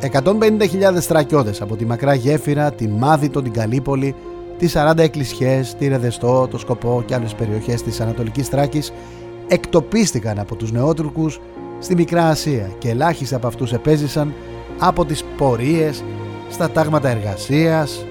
150.000 0.00 1.00
στρακιώτες 1.00 1.60
από 1.60 1.76
τη 1.76 1.84
Μακρά 1.84 2.14
Γέφυρα, 2.14 2.72
τη 2.72 2.88
Μάδητο, 2.88 3.42
την 3.42 3.52
Καλύπολη, 3.52 4.14
τις 4.58 4.76
40 4.76 4.98
εκκλησιές, 4.98 5.74
τη 5.74 5.88
Ρεδεστό, 5.88 6.48
το 6.48 6.58
Σκοπό 6.58 7.02
και 7.06 7.14
άλλες 7.14 7.34
περιοχές 7.34 7.82
της 7.82 8.00
Ανατολικής 8.00 8.48
Θράκης 8.48 8.92
εκτοπίστηκαν 9.48 10.38
από 10.38 10.56
τους 10.56 10.72
νεότουρκους 10.72 11.40
στη 11.78 11.94
Μικρά 11.94 12.28
Ασία 12.28 12.70
και 12.78 12.90
ελάχιστοι 12.90 13.34
από 13.34 13.46
αυτούς 13.46 13.72
επέζησαν 13.72 14.34
από 14.78 15.04
τις 15.04 15.24
πορείες 15.36 16.04
στα 16.50 16.70
τάγματα 16.70 17.08
εργασίας 17.08 18.04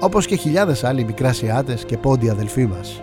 όπως 0.00 0.26
και 0.26 0.36
χιλιάδες 0.36 0.84
άλλοι 0.84 1.04
Μικρασιάτες 1.04 1.84
και 1.84 1.98
πόντιοι 1.98 2.28
αδελφοί 2.28 2.66
μας. 2.66 3.02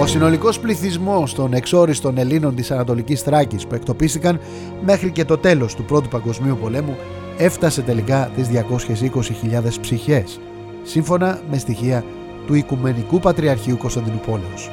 Ο 0.00 0.06
συνολικός 0.06 0.60
πληθυσμός 0.60 1.34
των 1.34 1.52
εξόριστων 1.52 2.18
Ελλήνων 2.18 2.54
της 2.54 2.70
Ανατολικής 2.70 3.22
Θράκης 3.22 3.66
που 3.66 3.74
εκτοπίστηκαν 3.74 4.40
μέχρι 4.84 5.10
και 5.10 5.24
το 5.24 5.38
τέλος 5.38 5.74
του 5.74 5.84
Πρώτου 5.84 6.08
Παγκοσμίου 6.08 6.58
Πολέμου 6.60 6.96
έφτασε 7.42 7.82
τελικά 7.82 8.30
τις 8.34 8.48
220.000 8.48 9.80
ψυχές, 9.80 10.40
σύμφωνα 10.82 11.40
με 11.50 11.58
στοιχεία 11.58 12.04
του 12.46 12.54
Οικουμενικού 12.54 13.18
Πατριαρχείου 13.18 13.76
Κωνσταντινούπολεως. 13.76 14.70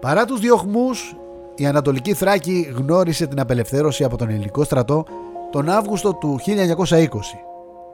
Παρά 0.00 0.24
τους 0.24 0.40
διωγμούς, 0.40 1.16
η 1.54 1.66
Ανατολική 1.66 2.14
Θράκη 2.14 2.72
γνώρισε 2.76 3.26
την 3.26 3.40
απελευθέρωση 3.40 4.04
από 4.04 4.16
τον 4.16 4.28
ελληνικό 4.28 4.64
στρατό 4.64 5.04
τον 5.50 5.68
Αύγουστο 5.68 6.14
του 6.14 6.38
1920 6.46 7.06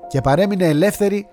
και 0.09 0.21
παρέμεινε 0.21 0.67
ελεύθερη 0.67 1.29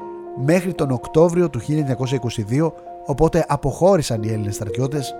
μέχρι 0.45 0.73
τον 0.73 0.91
Οκτώβριο 0.91 1.49
του 1.49 1.59
1922 1.59 2.71
οπότε 3.05 3.45
αποχώρησαν 3.47 4.23
οι 4.23 4.27
Έλληνες 4.27 4.55
στρατιώτες 4.55 5.15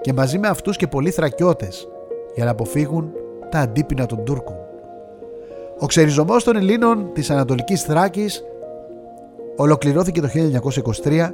και 0.00 0.12
μαζί 0.12 0.38
με 0.38 0.48
αυτούς 0.48 0.76
και 0.76 0.86
πολλοί 0.86 1.10
θρακιώτες 1.10 1.88
για 2.34 2.44
να 2.44 2.50
αποφύγουν 2.50 3.12
τα 3.50 3.58
αντίπεινα 3.58 4.06
των 4.06 4.24
Τούρκων. 4.24 4.56
Ο 5.78 5.86
ξεριζωμός 5.86 6.44
των 6.44 6.56
Ελλήνων 6.56 7.10
της 7.12 7.30
Ανατολικής 7.30 7.82
Θράκης 7.82 8.44
ολοκληρώθηκε 9.56 10.20
το 10.20 10.28
1923 11.04 11.30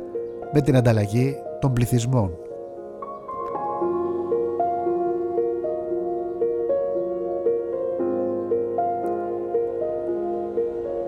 με 0.53 0.61
την 0.61 0.77
ανταλλαγή 0.77 1.37
των 1.61 1.73
πληθυσμών. 1.73 2.39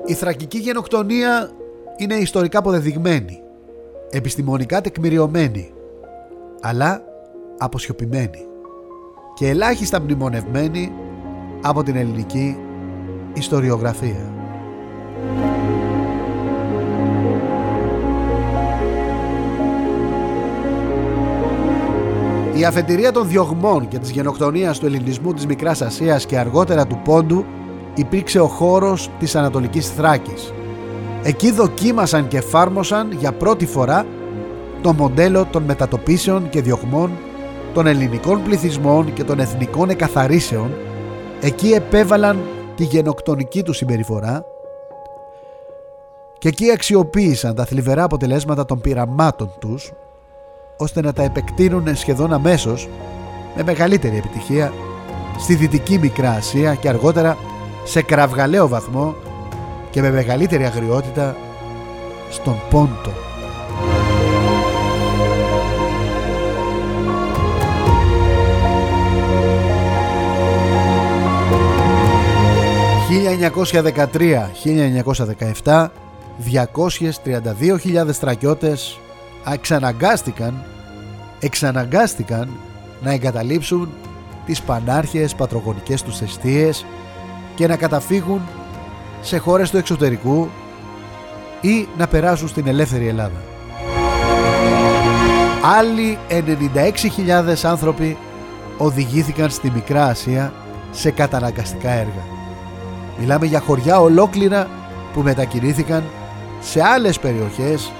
Η 0.07 0.15
θρακική 0.15 0.59
γενοκτονία 0.59 1.51
είναι 1.97 2.15
ιστορικά 2.15 2.59
αποδεδειγμένη, 2.59 3.43
επιστημονικά 4.11 4.81
τεκμηριωμένη, 4.81 5.73
αλλά 6.61 7.05
αποσιωπημένη 7.59 8.47
και 9.35 9.49
ελάχιστα 9.49 10.01
μνημονευμένη 10.01 10.93
από 11.61 11.83
την 11.83 11.97
ελληνική 11.97 12.57
ιστοριογραφία. 13.33 14.33
Η 22.55 22.65
αφετηρία 22.65 23.13
των 23.13 23.29
διωγμών 23.29 23.89
και 23.89 23.99
της 23.99 24.11
γενοκτονίας 24.11 24.79
του 24.79 24.87
ελληνισμού 24.87 25.35
της 25.35 25.47
Μικράς 25.47 25.83
Ασίας 25.83 26.27
και 26.27 26.39
αργότερα 26.39 26.87
του 26.87 27.01
Πόντου 27.05 27.45
υπήρξε 27.95 28.41
ο 28.41 28.47
χώρος 28.47 29.11
της 29.19 29.37
Ανατολικής 29.37 29.91
Θράκης. 29.91 30.53
Εκεί 31.23 31.51
δοκίμασαν 31.51 32.29
και 32.29 32.37
εφάρμοσαν 32.37 33.13
για 33.13 33.33
πρώτη 33.33 33.67
φορά 33.67 34.07
το 34.83 34.93
μοντέλο 34.93 35.47
των 35.51 35.63
μετατοπίσεων 35.63 36.49
και 36.49 36.63
διωγμών 36.63 37.11
των 37.73 37.87
ελληνικών 37.87 38.43
πληθυσμών 38.43 39.13
και 39.13 39.25
των 39.25 39.39
εθνικών 39.39 39.91
εκαθαρίσεων 39.91 40.71
εκεί 41.41 41.73
επέβαλαν 41.73 42.41
τη 42.77 42.85
γενοκτονική 42.85 43.63
τους 43.63 43.77
συμπεριφορά 43.77 44.45
και 46.39 46.49
εκεί 46.49 46.71
αξιοποίησαν 46.71 47.55
τα 47.55 47.65
θλιβερά 47.65 48.05
αποτελέσματα 48.05 48.65
των 48.65 48.81
πειραμάτων 48.81 49.51
τους 49.59 49.93
ώστε 50.77 51.01
να 51.01 51.13
τα 51.13 51.23
επεκτείνουν 51.23 51.97
σχεδόν 51.97 52.33
αμέσως 52.33 52.89
με 53.57 53.63
μεγαλύτερη 53.63 54.17
επιτυχία 54.17 54.73
στη 55.39 55.55
Δυτική 55.55 55.99
Μικρά 55.99 56.31
Ασία 56.31 56.75
και 56.75 56.89
αργότερα 56.89 57.37
σε 57.85 58.03
κραυγαλαίο 58.03 58.69
βαθμό 58.69 59.15
και 59.91 60.01
με 60.01 60.11
μεγαλύτερη 60.11 60.65
αγριότητα 60.65 61.37
στον 62.31 62.57
Πόντο. 62.71 63.32
...1913-1917... 75.65 75.87
...232.000 76.53 78.09
στρακιώτες... 78.13 78.99
...εξαναγκάστηκαν... 79.53 80.65
...εξαναγκάστηκαν... 81.41 82.49
...να 83.03 83.13
εγκαταλείψουν... 83.13 83.89
...τις 84.47 84.63
πανάρχες 84.63 85.35
πατρογονικές 85.35 86.03
τους 86.03 86.21
αιστείες... 86.21 86.87
...και 87.55 87.67
να 87.67 87.77
καταφύγουν... 87.77 88.41
...σε 89.21 89.39
χώρες 89.39 89.71
του 89.71 89.77
εξωτερικού... 89.77 90.49
...ή 91.61 91.89
να 91.99 92.07
περάσουν 92.07 92.49
στην 92.49 92.67
ελεύθερη 92.67 93.09
Ελλάδα. 93.09 93.43
Άλλοι 95.79 96.19
96.000 96.29 97.55
άνθρωποι... 97.63 98.17
...οδηγήθηκαν 98.79 99.51
στη 99.51 99.71
Μικρά 99.71 100.07
Ασία... 100.07 100.53
...σε 100.91 101.11
καταναγκαστικά 101.11 101.91
έργα. 101.91 102.32
Μιλάμε 103.19 103.47
για 103.47 103.61
χωριά 103.61 104.01
ολόκληρα 104.01 104.69
που 105.13 105.21
μετακινήθηκαν 105.21 106.05
σε 106.61 106.83
άλλες 106.83 107.19
περιοχές 107.19 107.93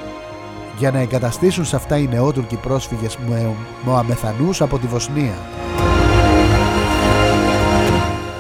για 0.79 0.91
να 0.91 0.99
εγκαταστήσουν 0.99 1.65
σε 1.65 1.77
αυτά 1.77 1.99
οι 1.99 2.09
νεότουρκοι 2.09 2.57
πρόσφυγες 2.57 3.19
με 3.29 3.55
Μοαμεθανούς 3.83 4.61
από 4.61 4.79
τη 4.79 4.87
Βοσνία. 4.87 5.35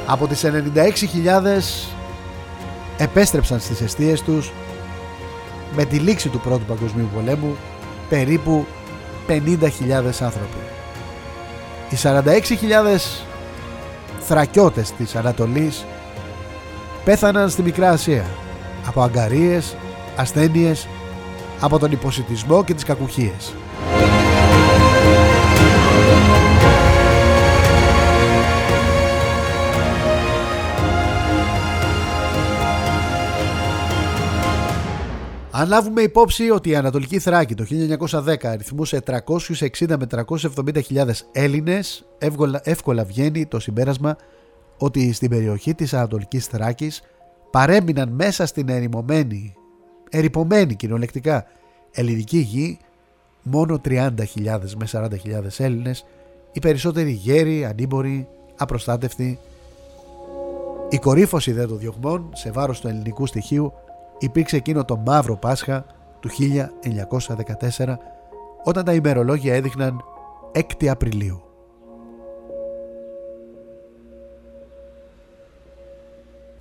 Από 0.06 0.26
τις 0.26 0.44
96.000 0.44 0.50
επέστρεψαν 2.96 3.60
στις 3.60 3.80
αιστείες 3.80 4.22
τους 4.22 4.52
με 5.76 5.84
τη 5.84 5.96
λήξη 5.96 6.28
του 6.28 6.40
Πρώτου 6.40 6.64
Παγκοσμίου 6.64 7.08
Πολέμου 7.14 7.56
περίπου 8.08 8.66
50.000 9.28 9.32
άνθρωποι. 10.20 10.58
Οι 11.90 11.96
46.000 12.02 13.24
θρακιώτες 14.20 14.92
της 14.92 15.16
Ανατολής 15.16 15.84
πέθαναν 17.04 17.50
στη 17.50 17.62
Μικρά 17.62 17.90
Ασία 17.90 18.24
από 18.86 19.02
αγκαρίες, 19.02 19.76
ασθένειες, 20.16 20.88
από 21.60 21.78
τον 21.78 21.92
υποσυτισμό 21.92 22.64
και 22.64 22.74
τις 22.74 22.84
κακουχίες. 22.84 23.54
Αν 35.54 35.68
λάβουμε 35.68 36.02
υπόψη 36.02 36.50
ότι 36.50 36.68
η 36.68 36.76
Ανατολική 36.76 37.18
Θράκη 37.18 37.54
το 37.54 37.64
1910 38.10 38.34
αριθμούσε 38.42 39.02
360 39.06 39.96
με 39.98 40.06
370 40.10 40.82
Έλληνες, 41.32 42.04
εύκολα, 42.18 42.60
εύκολα 42.64 43.04
βγαίνει 43.04 43.46
το 43.46 43.60
συμπέρασμα 43.60 44.16
ότι 44.82 45.12
στην 45.12 45.28
περιοχή 45.28 45.74
της 45.74 45.94
Ανατολικής 45.94 46.46
Θράκης 46.46 47.02
παρέμειναν 47.50 48.08
μέσα 48.08 48.46
στην 48.46 48.68
ερημωμένη, 48.68 49.54
ερυπωμένη 50.10 50.74
κυριολεκτικά 50.74 51.46
ελληνική 51.90 52.38
γη 52.38 52.78
μόνο 53.42 53.80
30.000 53.84 54.08
με 54.76 54.86
40.000 54.92 55.08
Έλληνες, 55.58 56.04
οι 56.52 56.58
περισσότεροι 56.58 57.10
γέροι, 57.10 57.64
ανήμποροι, 57.64 58.28
απροστάτευτοι. 58.56 59.38
Η 60.88 60.98
κορύφωση 60.98 61.52
δε 61.52 61.66
των 61.66 61.78
διωγμών 61.78 62.30
σε 62.34 62.50
βάρος 62.50 62.80
του 62.80 62.88
ελληνικού 62.88 63.26
στοιχείου 63.26 63.72
υπήρξε 64.18 64.56
εκείνο 64.56 64.84
το 64.84 64.96
μαύρο 64.96 65.36
Πάσχα 65.36 65.86
του 66.20 66.30
1914 67.78 67.96
όταν 68.64 68.84
τα 68.84 68.92
ημερολόγια 68.92 69.54
έδειχναν 69.54 70.04
6 70.80 70.86
Απριλίου. 70.86 71.51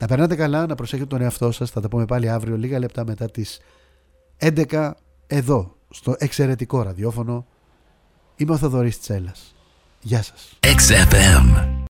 Να 0.02 0.08
περνάτε 0.08 0.36
καλά, 0.36 0.66
να 0.66 0.76
προσέχετε 0.76 1.08
τον 1.08 1.22
εαυτό 1.22 1.52
σας. 1.52 1.70
Θα 1.70 1.82
τα 1.82 1.88
πούμε 1.88 2.06
πάλι 2.06 2.30
αύριο 2.30 2.58
λίγα 2.58 2.80
λεπτά 2.80 3.06
μετά 3.06 3.32
τις 3.32 3.60
11 4.38 4.92
εδώ 5.28 5.76
στο 5.90 6.16
εξαιρετικό 6.18 6.82
ραδιόφωνο. 6.82 7.46
Είμαι 8.36 8.54
ο 8.54 8.58
Θοδωρής 8.58 9.00
Τσέλας. 9.00 9.56
Γεια 10.02 10.24
σας. 10.24 10.58
XFM. 10.62 11.72